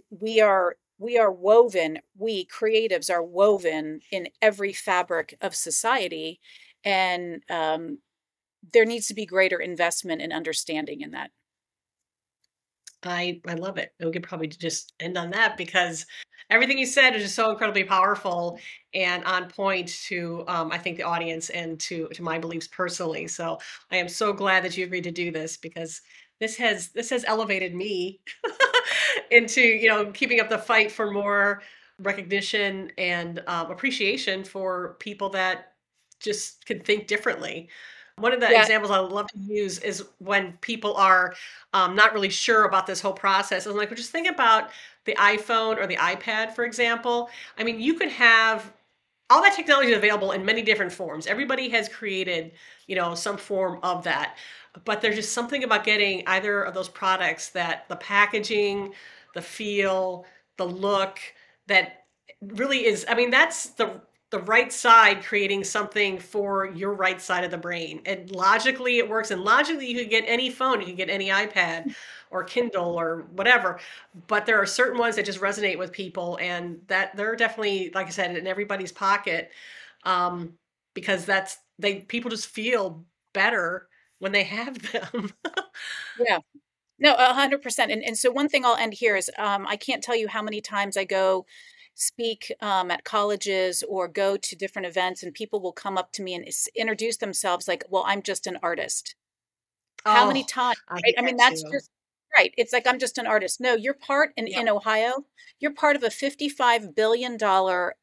we 0.10 0.42
are 0.42 0.78
we 1.00 1.18
are 1.18 1.32
woven 1.32 2.00
we 2.18 2.46
creatives 2.48 3.12
are 3.12 3.24
woven 3.24 4.02
in 4.12 4.28
every 4.42 4.74
fabric 4.74 5.38
of 5.42 5.56
society 5.56 6.40
and 6.86 7.44
um, 7.50 8.00
there 8.74 8.86
needs 8.86 9.08
to 9.08 9.14
be 9.14 9.26
greater 9.26 9.60
investment 9.60 10.22
and 10.22 10.34
understanding 10.34 11.02
in 11.02 11.12
that 11.12 11.32
I 13.04 13.42
I 13.48 13.54
love 13.54 13.78
it. 13.78 13.94
We 14.00 14.12
could 14.12 14.24
probably 14.24 14.48
just 14.48 14.94
end 15.00 15.18
on 15.18 15.32
that 15.32 15.58
because 15.58 16.06
everything 16.50 16.78
you 16.78 16.86
said 16.86 17.16
is 17.16 17.24
just 17.24 17.36
so 17.36 17.52
incredibly 17.52 17.84
powerful 17.84 18.60
and 18.94 19.24
on 19.26 19.50
point 19.50 19.88
to 20.08 20.44
um, 20.48 20.72
I 20.72 20.78
think 20.78 20.98
the 20.98 21.04
audience 21.04 21.50
and 21.50 21.80
to 21.82 22.08
to 22.10 22.24
my 22.24 22.40
beliefs 22.40 22.68
personally. 22.68 23.28
So 23.28 23.60
I 23.92 23.98
am 23.98 24.10
so 24.10 24.34
glad 24.34 24.64
that 24.64 24.76
you 24.76 24.86
agreed 24.86 25.06
to 25.06 25.12
do 25.12 25.32
this 25.32 25.58
because 25.58 26.02
this 26.40 26.58
has 26.58 26.90
this 26.90 27.10
has 27.10 27.26
elevated 27.26 27.74
me 27.76 28.20
into 29.32 29.62
you 29.62 29.88
know 29.88 30.12
keeping 30.12 30.40
up 30.40 30.50
the 30.50 30.58
fight 30.58 30.92
for 30.92 31.12
more 31.12 31.62
recognition 32.00 32.92
and 32.98 33.44
um, 33.48 33.72
appreciation 33.72 34.44
for 34.44 34.96
people 35.00 35.30
that 35.30 35.74
just 36.20 36.66
can 36.66 36.80
think 36.82 37.08
differently. 37.08 37.70
One 38.20 38.34
of 38.34 38.40
the 38.40 38.50
yeah 38.50 38.62
examples 38.62 38.92
I 38.92 39.00
love 39.00 39.28
to 39.28 39.40
use 39.40 39.80
is 39.80 40.04
when 40.20 40.54
people 40.62 40.96
are 40.96 41.34
um, 41.74 41.96
not 41.96 42.14
really 42.14 42.30
sure 42.30 42.66
about 42.66 42.88
this 42.88 43.02
whole 43.02 43.14
process. 43.14 43.66
I'm 43.66 43.76
like, 43.76 43.90
well, 43.90 43.98
just 43.98 44.12
think 44.12 44.28
about 44.30 44.70
the 45.06 45.16
iPhone 45.16 45.78
or 45.78 45.88
the 45.88 45.96
iPad, 45.98 46.54
for 46.54 46.64
example. 46.66 47.30
I 47.58 47.64
mean, 47.64 47.80
you 47.80 47.96
could 47.96 48.10
have 48.10 48.72
all 49.30 49.42
that 49.44 49.56
technology 49.56 49.92
is 49.92 49.98
available 49.98 50.32
in 50.32 50.44
many 50.44 50.62
different 50.62 50.92
forms. 50.92 51.28
Everybody 51.28 51.70
has 51.70 51.88
created, 51.88 52.52
you 52.88 52.96
know, 52.96 53.14
some 53.16 53.38
form 53.38 53.80
of 53.84 54.04
that. 54.04 54.38
But 54.86 55.02
there's 55.02 55.16
just 55.16 55.34
something 55.34 55.64
about 55.64 55.84
getting 55.84 56.24
either 56.28 56.64
of 56.64 56.74
those 56.74 56.90
products 56.90 57.50
that 57.50 57.88
the 57.90 57.96
packaging, 57.96 58.94
the 59.36 59.42
feel, 59.42 60.26
the 60.58 60.66
look 60.66 61.20
that 61.68 62.06
really 62.42 62.86
is 62.86 63.06
I 63.08 63.16
mean, 63.16 63.30
that's 63.30 63.70
the 63.72 64.02
the 64.32 64.40
right 64.40 64.72
side 64.72 65.24
creating 65.24 65.64
something 65.64 66.20
for 66.20 66.68
your 66.68 66.94
right 66.94 67.20
side 67.20 67.44
of 67.44 67.52
the 67.52 67.58
brain. 67.58 68.02
And 68.06 68.30
logically 68.32 69.00
it 69.00 69.10
works 69.10 69.32
and 69.32 69.42
logically 69.44 69.88
you 69.90 69.98
could 69.98 70.10
get 70.12 70.24
any 70.28 70.50
phone, 70.52 70.80
you 70.82 70.88
can 70.88 70.96
get 70.96 71.10
any 71.10 71.30
iPad 71.30 71.88
or 72.30 72.44
Kindle 72.44 73.00
or 73.00 73.28
whatever. 73.32 73.80
But 74.28 74.46
there 74.46 74.62
are 74.62 74.68
certain 74.68 75.00
ones 75.00 75.16
that 75.16 75.26
just 75.26 75.42
resonate 75.42 75.80
with 75.80 75.92
people 75.92 76.38
and 76.42 76.80
that 76.88 77.16
they're 77.18 77.36
definitely 77.36 77.92
like 77.96 78.08
I 78.08 78.12
said 78.12 78.36
in 78.38 78.46
everybody's 78.48 78.92
pocket 78.92 79.52
um 80.04 80.54
because 80.94 81.26
that's 81.26 81.58
they 81.80 82.02
people 82.02 82.30
just 82.30 82.48
feel 82.48 83.06
better 83.34 83.88
when 84.20 84.32
they 84.32 84.44
have 84.44 84.78
them. 84.92 85.32
yeah 86.18 86.40
No, 87.00 87.16
100%. 87.16 87.92
And 87.92 88.04
and 88.04 88.18
so 88.18 88.32
one 88.32 88.50
thing 88.50 88.66
I'll 88.66 88.76
end 88.78 88.94
here 88.96 89.16
is, 89.18 89.32
um, 89.38 89.68
I 89.68 89.78
can't 89.78 90.04
tell 90.04 90.16
you 90.16 90.28
how 90.30 90.42
many 90.44 90.62
times 90.62 90.98
I 90.98 91.06
go 91.06 91.46
speak, 92.00 92.52
um, 92.62 92.92
at 92.92 93.04
colleges 93.06 93.84
or 93.84 94.08
go 94.08 94.38
to 94.38 94.56
different 94.56 94.88
events, 94.88 95.24
and 95.24 95.34
people 95.34 95.60
will 95.62 95.74
come 95.74 95.98
up 95.98 96.12
to 96.14 96.24
me 96.24 96.34
and 96.36 96.48
introduce 96.76 97.18
themselves 97.18 97.68
like, 97.68 97.84
"Well, 97.90 98.04
I'm 98.08 98.22
just 98.24 98.48
an 98.48 98.58
artist." 98.64 99.16
How 100.06 100.26
many 100.26 100.44
Oh, 100.44 100.46
times, 100.46 100.76
I 100.88 101.02
right? 101.04 101.14
get 101.14 101.18
I 101.18 101.22
mean, 101.24 101.38
that's 101.38 101.64
too. 101.64 101.74
just 101.74 101.90
right. 102.38 102.54
It's 102.58 102.74
like, 102.74 102.88
"I'm 102.88 103.00
just 103.00 103.18
an 103.18 103.28
artist." 103.28 103.60
No, 103.62 103.76
you're 103.76 103.94
part 103.94 104.34
in 104.38 104.48
Yep. 104.48 104.60
in 104.60 104.70
Ohio, 104.70 105.26
you're 105.60 105.74
part 105.74 105.96
of 105.96 106.04
a 106.04 106.10
$55 106.12 106.96
billion 106.96 107.38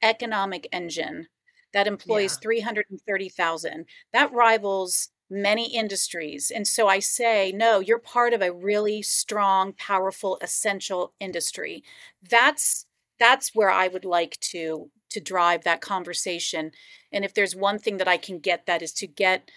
economic 0.02 0.68
engine 0.72 1.28
that 1.72 1.86
employs 1.86 2.36
Yeah. 2.36 2.38
330,000. 2.38 3.86
That 4.12 4.32
rivals 4.32 5.10
many 5.30 5.74
industries. 5.74 6.50
And 6.50 6.66
so 6.68 6.88
I 6.88 7.00
say, 7.00 7.52
"No, 7.52 7.80
you're 7.80 7.98
part 7.98 8.32
of 8.34 8.42
a 8.42 8.52
really 8.52 9.02
strong, 9.02 9.72
powerful, 9.74 10.38
essential 10.42 11.14
industry." 11.20 11.82
That's 12.22 12.85
that's 13.18 13.54
where 13.54 13.70
I 13.70 13.88
would 13.88 14.04
like 14.04 14.38
to 14.52 14.90
to 15.10 15.20
drive 15.20 15.64
that 15.64 15.80
conversation. 15.80 16.72
And 17.12 17.24
if 17.24 17.34
there's 17.34 17.54
one 17.56 17.78
thing 17.78 17.98
that 17.98 18.08
I 18.08 18.16
can 18.16 18.38
get 18.40 18.66
that 18.66 18.82
is 18.82 18.92
to 18.94 19.06
get 19.06 19.50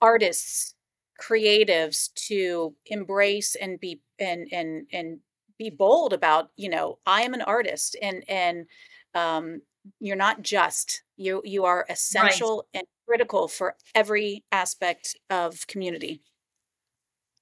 artists, 0.00 0.74
creatives 1.20 2.12
to 2.28 2.74
embrace 2.86 3.54
and 3.56 3.80
be 3.80 4.00
and 4.18 4.48
and 4.52 4.86
and 4.92 5.20
be 5.58 5.70
bold 5.70 6.12
about, 6.12 6.50
you 6.56 6.68
know, 6.68 6.98
I 7.06 7.22
am 7.22 7.34
an 7.34 7.42
artist 7.42 7.96
and 8.02 8.24
and 8.28 8.66
um 9.14 9.62
you're 10.00 10.16
not 10.16 10.42
just 10.42 11.02
you 11.16 11.42
you 11.44 11.64
are 11.64 11.86
Right. 12.10 12.30
essential 12.30 12.68
and 12.74 12.86
critical 13.06 13.48
for 13.48 13.76
every 13.94 14.44
aspect 14.52 15.16
of 15.30 15.66
community. 15.66 16.22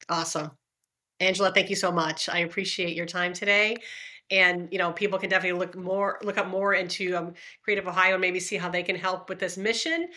Awesome. 0.09 0.53
Angela, 1.21 1.53
thank 1.53 1.71
you 1.71 1.77
so 1.77 1.93
much. 1.93 2.29
I 2.29 2.41
appreciate 2.41 2.97
your 2.97 3.07
time 3.07 3.33
today. 3.33 3.77
And 4.31 4.69
you 4.73 4.79
know, 4.79 4.93
people 4.93 5.19
can 5.19 5.31
definitely 5.31 5.59
look 5.59 5.77
more, 5.77 6.19
look 6.23 6.39
up 6.39 6.49
more 6.49 6.75
into 6.75 7.17
um, 7.17 7.35
Creative 7.63 7.87
Ohio 7.87 8.15
and 8.15 8.21
maybe 8.21 8.41
see 8.41 8.57
how 8.57 8.69
they 8.69 8.83
can 8.83 8.97
help 8.97 9.29
with 9.29 9.39
this 9.39 9.57
mission. 9.57 10.09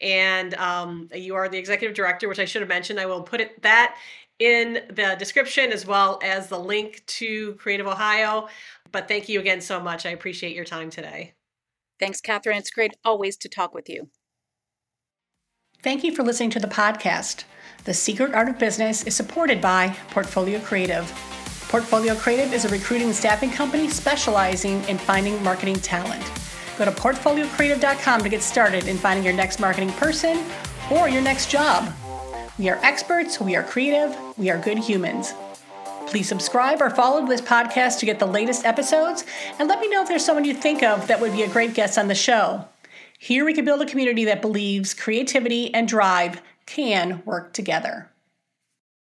And 0.00 0.54
um, 0.54 1.08
you 1.14 1.34
are 1.34 1.48
the 1.48 1.58
executive 1.58 1.96
director, 1.96 2.28
which 2.28 2.38
I 2.38 2.44
should 2.44 2.62
have 2.62 2.68
mentioned. 2.68 3.00
I 3.00 3.06
will 3.06 3.22
put 3.22 3.40
it 3.40 3.62
that 3.62 3.96
in 4.38 4.80
the 4.90 5.16
description 5.18 5.72
as 5.72 5.86
well 5.86 6.20
as 6.22 6.48
the 6.48 6.58
link 6.58 7.02
to 7.06 7.54
Creative 7.54 7.86
Ohio. 7.86 8.48
But 8.92 9.08
thank 9.08 9.28
you 9.28 9.40
again 9.40 9.60
so 9.60 9.80
much. 9.80 10.06
I 10.06 10.10
appreciate 10.10 10.54
your 10.54 10.64
time 10.64 10.90
today. 10.90 11.34
Thanks, 11.98 12.20
Catherine. 12.20 12.58
It's 12.58 12.70
great 12.70 12.92
always 13.04 13.36
to 13.38 13.48
talk 13.48 13.74
with 13.74 13.88
you. 13.88 14.10
Thank 15.82 16.04
you 16.04 16.14
for 16.14 16.22
listening 16.22 16.50
to 16.50 16.60
the 16.60 16.66
podcast. 16.66 17.44
The 17.84 17.94
Secret 17.94 18.34
Art 18.34 18.48
of 18.48 18.58
Business 18.58 19.04
is 19.04 19.14
supported 19.14 19.60
by 19.60 19.96
Portfolio 20.10 20.58
Creative. 20.60 21.35
Portfolio 21.68 22.14
Creative 22.14 22.52
is 22.52 22.64
a 22.64 22.68
recruiting 22.68 23.08
and 23.08 23.16
staffing 23.16 23.50
company 23.50 23.88
specializing 23.88 24.84
in 24.84 24.96
finding 24.98 25.42
marketing 25.42 25.74
talent. 25.76 26.22
Go 26.78 26.84
to 26.84 26.92
portfoliocreative.com 26.92 28.22
to 28.22 28.28
get 28.28 28.40
started 28.42 28.86
in 28.86 28.96
finding 28.96 29.24
your 29.24 29.34
next 29.34 29.58
marketing 29.58 29.90
person 29.92 30.44
or 30.92 31.08
your 31.08 31.22
next 31.22 31.50
job. 31.50 31.92
We 32.56 32.68
are 32.68 32.78
experts, 32.84 33.40
we 33.40 33.56
are 33.56 33.64
creative, 33.64 34.16
we 34.38 34.48
are 34.48 34.58
good 34.58 34.78
humans. 34.78 35.34
Please 36.06 36.28
subscribe 36.28 36.80
or 36.80 36.88
follow 36.88 37.26
this 37.26 37.40
podcast 37.40 37.98
to 37.98 38.06
get 38.06 38.20
the 38.20 38.26
latest 38.26 38.64
episodes 38.64 39.24
and 39.58 39.68
let 39.68 39.80
me 39.80 39.88
know 39.88 40.02
if 40.02 40.08
there's 40.08 40.24
someone 40.24 40.44
you 40.44 40.54
think 40.54 40.84
of 40.84 41.08
that 41.08 41.20
would 41.20 41.32
be 41.32 41.42
a 41.42 41.48
great 41.48 41.74
guest 41.74 41.98
on 41.98 42.06
the 42.06 42.14
show. 42.14 42.64
Here 43.18 43.44
we 43.44 43.54
can 43.54 43.64
build 43.64 43.82
a 43.82 43.86
community 43.86 44.24
that 44.26 44.40
believes 44.40 44.94
creativity 44.94 45.74
and 45.74 45.88
drive 45.88 46.40
can 46.64 47.22
work 47.24 47.52
together. 47.52 48.08